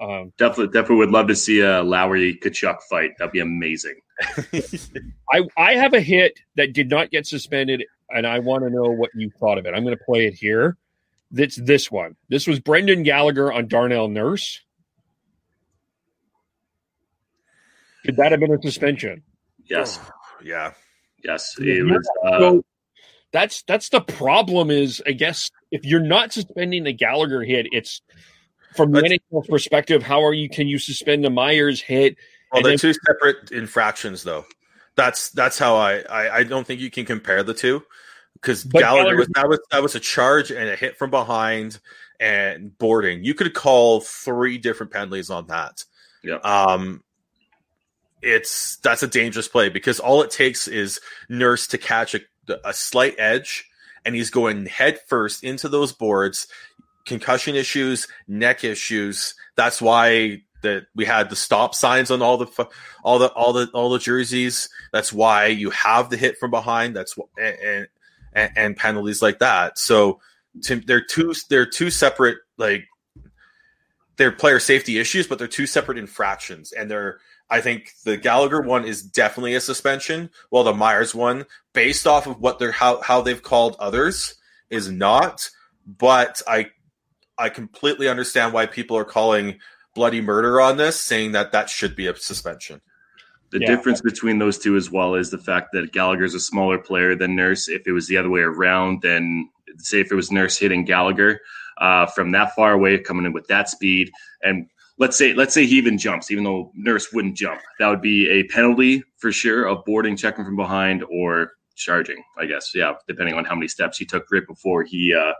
[0.00, 3.10] Um, definitely, definitely would love to see a Lowry Tkachuk fight.
[3.18, 3.96] That'd be amazing.
[5.32, 8.84] I I have a hit that did not get suspended, and I want to know
[8.90, 9.74] what you thought of it.
[9.74, 10.78] I'm going to play it here.
[11.30, 12.16] That's this one.
[12.28, 14.60] This was Brendan Gallagher on Darnell Nurse.
[18.04, 19.22] Could that have been a suspension?
[19.66, 20.00] Yes.
[20.42, 20.72] yeah.
[21.22, 21.54] Yes.
[21.58, 22.08] It was.
[22.24, 22.64] Uh, So
[23.32, 24.70] that's that's the problem.
[24.70, 28.00] Is I guess if you're not suspending the Gallagher hit, it's
[28.76, 30.02] from the NHL perspective.
[30.02, 30.48] How are you?
[30.48, 32.16] Can you suspend the Myers hit?
[32.52, 34.46] Well, they're then- two separate infractions, though.
[34.96, 37.82] That's that's how I I, I don't think you can compare the two
[38.34, 41.78] because Gallagher Gallagher- was that was that was a charge and a hit from behind
[42.18, 43.24] and boarding.
[43.24, 45.84] You could call three different penalties on that.
[46.22, 46.36] Yeah.
[46.36, 47.02] Um,
[48.22, 52.20] it's that's a dangerous play because all it takes is Nurse to catch a,
[52.64, 53.66] a slight edge,
[54.04, 56.46] and he's going head first into those boards.
[57.06, 59.34] Concussion issues, neck issues.
[59.56, 62.68] That's why that we had the stop signs on all the
[63.02, 64.68] all the all the all the jerseys.
[64.92, 66.94] That's why you have the hit from behind.
[66.94, 67.88] That's wh- and
[68.32, 69.78] and, and penalties like that.
[69.78, 70.20] So
[70.64, 72.84] to, they're two they're two separate like
[74.16, 77.20] they're player safety issues, but they're two separate infractions, and they're.
[77.52, 82.28] I think the Gallagher one is definitely a suspension, while the Myers one, based off
[82.28, 84.36] of what they're how how they've called others,
[84.68, 85.48] is not.
[85.86, 86.70] But I
[87.40, 89.58] I completely understand why people are calling
[89.94, 92.80] bloody murder on this, saying that that should be a suspension.
[93.50, 93.66] The Yeah.
[93.66, 97.34] difference between those two as well is the fact that Gallagher's a smaller player than
[97.34, 97.68] Nurse.
[97.68, 101.40] If it was the other way around, then say if it was Nurse hitting Gallagher
[101.78, 104.12] uh, from that far away, coming in with that speed,
[104.42, 104.66] and
[104.98, 108.28] let's say let's say he even jumps, even though Nurse wouldn't jump, that would be
[108.28, 112.22] a penalty for sure of boarding, checking from behind, or charging.
[112.38, 115.32] I guess, yeah, depending on how many steps he took right before he uh,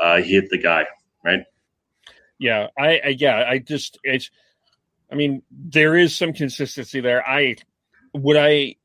[0.00, 0.86] uh, he hit the guy,
[1.24, 1.40] right?
[2.38, 4.30] Yeah, I, I yeah, I just it's
[5.10, 7.26] I mean, there is some consistency there.
[7.26, 7.56] I
[8.12, 8.76] would I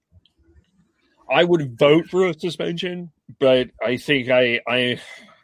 [1.30, 5.02] I would vote for a suspension, but I think I I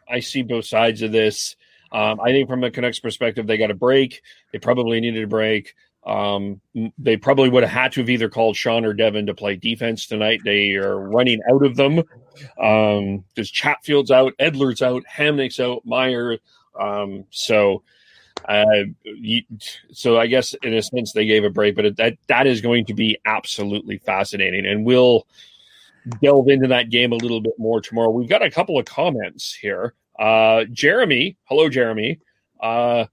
[0.08, 1.56] I see both sides of this.
[1.92, 4.22] Um, I think from a Canucks perspective, they got a break.
[4.52, 5.74] They probably needed a break.
[6.04, 6.60] Um,
[6.98, 10.06] they probably would have had to have either called Sean or Devin to play defense
[10.06, 10.40] tonight.
[10.44, 11.98] They are running out of them.
[12.62, 16.38] Um, there's Chatfield's out, Edler's out, Hamonic's out, Meyer.
[16.78, 17.82] Um, so,
[18.44, 18.64] uh,
[19.92, 22.86] so I guess in a sense they gave a break, but that that is going
[22.86, 25.26] to be absolutely fascinating, and we'll
[26.22, 28.10] delve into that game a little bit more tomorrow.
[28.10, 29.94] We've got a couple of comments here.
[30.18, 32.20] Uh, Jeremy, hello, Jeremy.
[32.60, 33.06] Uh,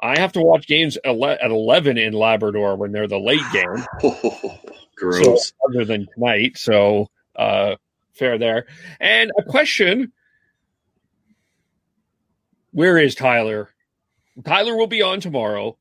[0.00, 3.84] I have to watch games at eleven in Labrador when they're the late game.
[4.96, 5.48] Gross.
[5.48, 7.76] So, other than tonight, so uh,
[8.14, 8.66] fair there.
[9.00, 10.12] And a question:
[12.78, 13.70] Where is Tyler?
[14.44, 15.76] Tyler will be on tomorrow.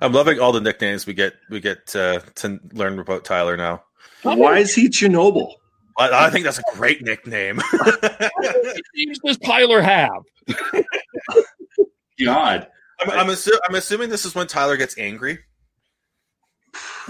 [0.00, 3.82] I'm loving all the nicknames we get we get uh, to learn about Tyler now.
[4.22, 5.52] Why is he Chernobyl?
[5.98, 7.58] I, I think that's a great nickname.
[7.58, 10.22] How many teams does Tyler have?
[12.24, 12.66] God.
[12.98, 15.40] I'm, I'm, assu- I'm assuming this is when Tyler gets angry.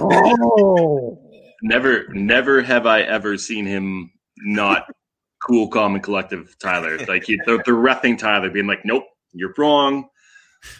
[0.00, 1.20] Oh,
[1.62, 4.88] Never, never have I ever seen him not
[5.42, 6.56] cool, calm, and collective.
[6.58, 10.08] Tyler, like he, the, the refing Tyler, being like, "Nope, you're wrong."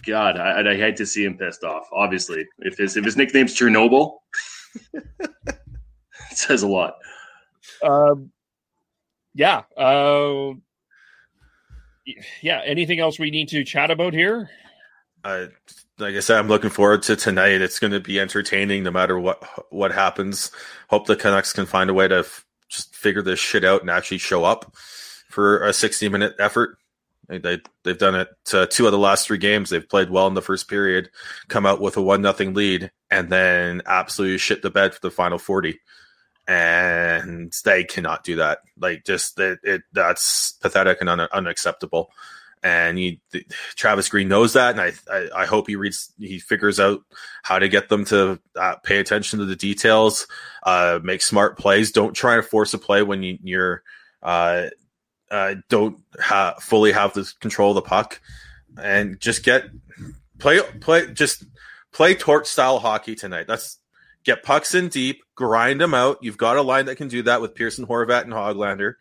[0.05, 1.87] God, I, I hate to see him pissed off.
[1.93, 4.17] Obviously, if his if his nickname's Chernobyl,
[4.93, 5.57] it
[6.31, 6.95] says a lot.
[7.83, 8.31] um,
[9.33, 9.63] yeah.
[9.77, 10.53] Uh,
[12.41, 12.61] yeah.
[12.65, 14.49] Anything else we need to chat about here?
[15.23, 15.49] I,
[15.99, 17.61] like I said, I'm looking forward to tonight.
[17.61, 20.51] It's going to be entertaining, no matter what what happens.
[20.89, 23.89] Hope the Canucks can find a way to f- just figure this shit out and
[23.89, 24.75] actually show up
[25.29, 26.77] for a 60 minute effort.
[27.27, 29.69] They, they they've done it uh, two of the last three games.
[29.69, 31.09] They've played well in the first period,
[31.49, 35.11] come out with a one nothing lead, and then absolutely shit the bed for the
[35.11, 35.79] final 40.
[36.47, 38.59] And they cannot do that.
[38.79, 42.11] Like just it, it that's pathetic and un- unacceptable
[42.63, 43.21] and he
[43.75, 47.01] Travis Green knows that, and I, I I hope he reads he figures out
[47.43, 50.27] how to get them to uh, pay attention to the details,
[50.63, 51.91] uh, make smart plays.
[51.91, 53.83] Don't try to force a play when you, you're
[54.23, 54.67] uh,
[55.29, 58.19] uh, don't ha- fully have the control of the puck,
[58.81, 59.65] and just get
[60.39, 61.45] play play just
[61.93, 63.47] play torch style hockey tonight.
[63.47, 63.77] That's
[64.23, 66.17] get pucks in deep, grind them out.
[66.21, 68.95] You've got a line that can do that with Pearson, Horvat, and Hoglander.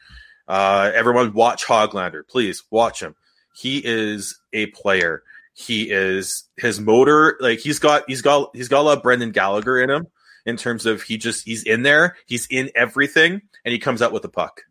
[0.46, 3.16] Uh, everyone, watch Hoglander, please watch him
[3.56, 5.22] he is a player.
[5.54, 9.30] He is his motor like he's got he's got he's got a lot of Brendan
[9.30, 10.06] Gallagher in him
[10.44, 14.12] in terms of he just he's in there, he's in everything, and he comes out
[14.12, 14.62] with the puck.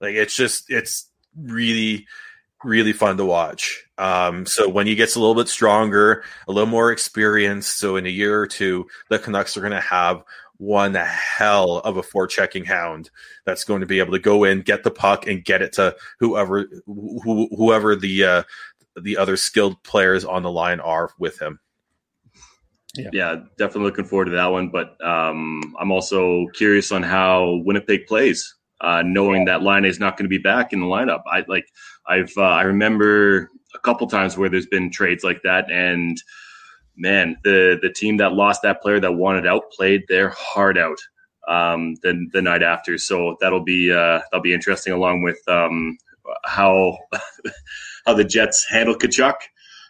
[0.00, 2.06] Like it's just it's really
[2.62, 3.84] really fun to watch.
[3.96, 8.06] Um, so when he gets a little bit stronger, a little more experience, so in
[8.06, 10.22] a year or two, the Canucks are going to have
[10.58, 13.10] one hell of a forechecking hound
[13.44, 15.96] that's going to be able to go in, get the puck, and get it to
[16.18, 18.42] whoever who, whoever the uh,
[19.00, 21.60] the other skilled players on the line are with him.
[22.94, 23.10] Yeah.
[23.12, 24.70] yeah, definitely looking forward to that one.
[24.70, 30.16] But um, I'm also curious on how Winnipeg plays, uh, knowing that line is not
[30.16, 31.22] going to be back in the lineup.
[31.30, 31.66] I like
[32.06, 36.16] I've uh, I remember a couple times where there's been trades like that, and
[36.96, 40.98] man, the the team that lost that player that wanted out played their heart out
[41.48, 42.98] um, the the night after.
[42.98, 45.98] So that'll be uh, that'll be interesting, along with um,
[46.44, 46.98] how
[48.06, 49.34] how the Jets handle Tkachuk.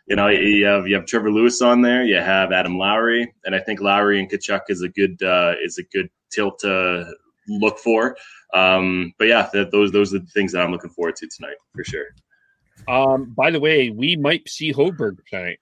[0.06, 3.54] You know, you have you have Trevor Lewis on there, you have Adam Lowry, and
[3.54, 7.12] I think Lowry and Tkachuk is a good uh, is a good tilt to
[7.48, 8.16] look for.
[8.54, 11.56] Um, but yeah, th- those those are the things that I'm looking forward to tonight
[11.74, 12.06] for sure.
[12.88, 15.58] Um, by the way, we might see Hoberg tonight.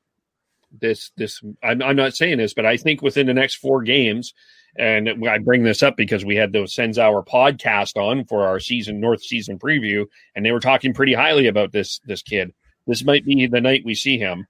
[0.81, 4.35] This this I'm, I'm not saying this, but I think within the next four games,
[4.77, 8.59] and I bring this up because we had the Sens Hour podcast on for our
[8.59, 12.53] season North season preview, and they were talking pretty highly about this this kid.
[12.87, 14.47] This might be the night we see him,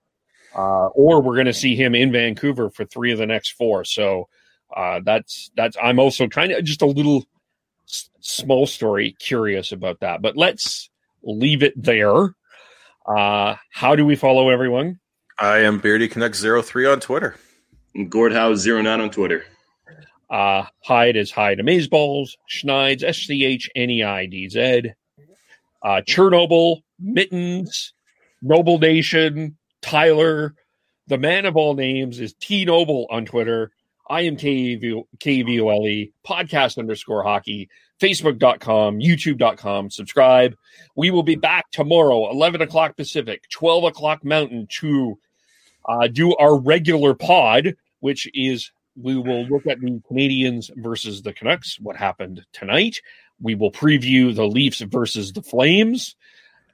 [0.56, 3.84] uh, or we're going to see him in Vancouver for three of the next four.
[3.84, 4.28] So
[4.74, 5.76] uh, that's that's.
[5.82, 7.24] I'm also kind of just a little
[7.88, 10.90] s- small story curious about that, but let's
[11.22, 12.34] leave it there.
[13.06, 14.98] Uh, how do we follow everyone?
[15.38, 17.36] I am Beardy Canuck 03 on Twitter.
[17.96, 19.44] GordHowe09 on Twitter.
[20.30, 22.30] Uh, Hyde is Hyde Amazeballs.
[22.46, 24.90] Schneids, S C H N E I D Z.
[25.82, 27.92] Uh, Chernobyl, Mittens,
[28.42, 30.54] Noble Nation, Tyler.
[31.08, 33.70] The man of all names is T Noble on Twitter.
[34.08, 39.90] I am KVOLE, podcast underscore hockey, facebook.com, youtube.com.
[39.90, 40.56] Subscribe.
[40.94, 45.18] We will be back tomorrow, 11 o'clock Pacific, 12 o'clock Mountain to
[45.88, 51.32] uh, do our regular pod, which is we will look at the Canadiens versus the
[51.32, 53.00] Canucks, what happened tonight.
[53.40, 56.14] We will preview the Leafs versus the Flames.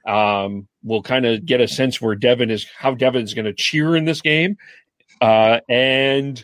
[0.05, 3.95] Um, we'll kind of get a sense where Devin is, how Devin's going to cheer
[3.95, 4.57] in this game,
[5.21, 6.43] uh, and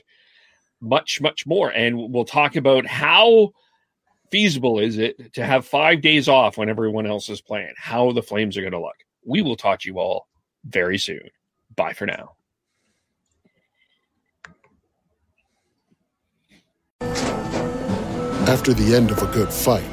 [0.82, 1.70] much, much more.
[1.70, 3.52] And we'll talk about how
[4.32, 8.24] feasible is it to have five days off when everyone else is playing, how the
[8.24, 8.96] Flames are going to look.
[9.26, 10.28] We will talk to you all
[10.66, 11.22] very soon.
[11.76, 12.34] Bye for now.
[18.48, 19.84] After the end of a good fight,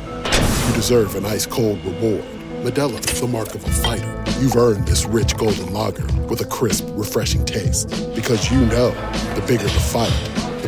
[0.68, 2.24] you deserve an ice cold reward.
[2.62, 4.24] Modelo is the mark of a fighter.
[4.40, 7.88] You've earned this rich golden lager with a crisp, refreshing taste.
[8.14, 8.90] Because you know
[9.34, 10.12] the bigger the fight,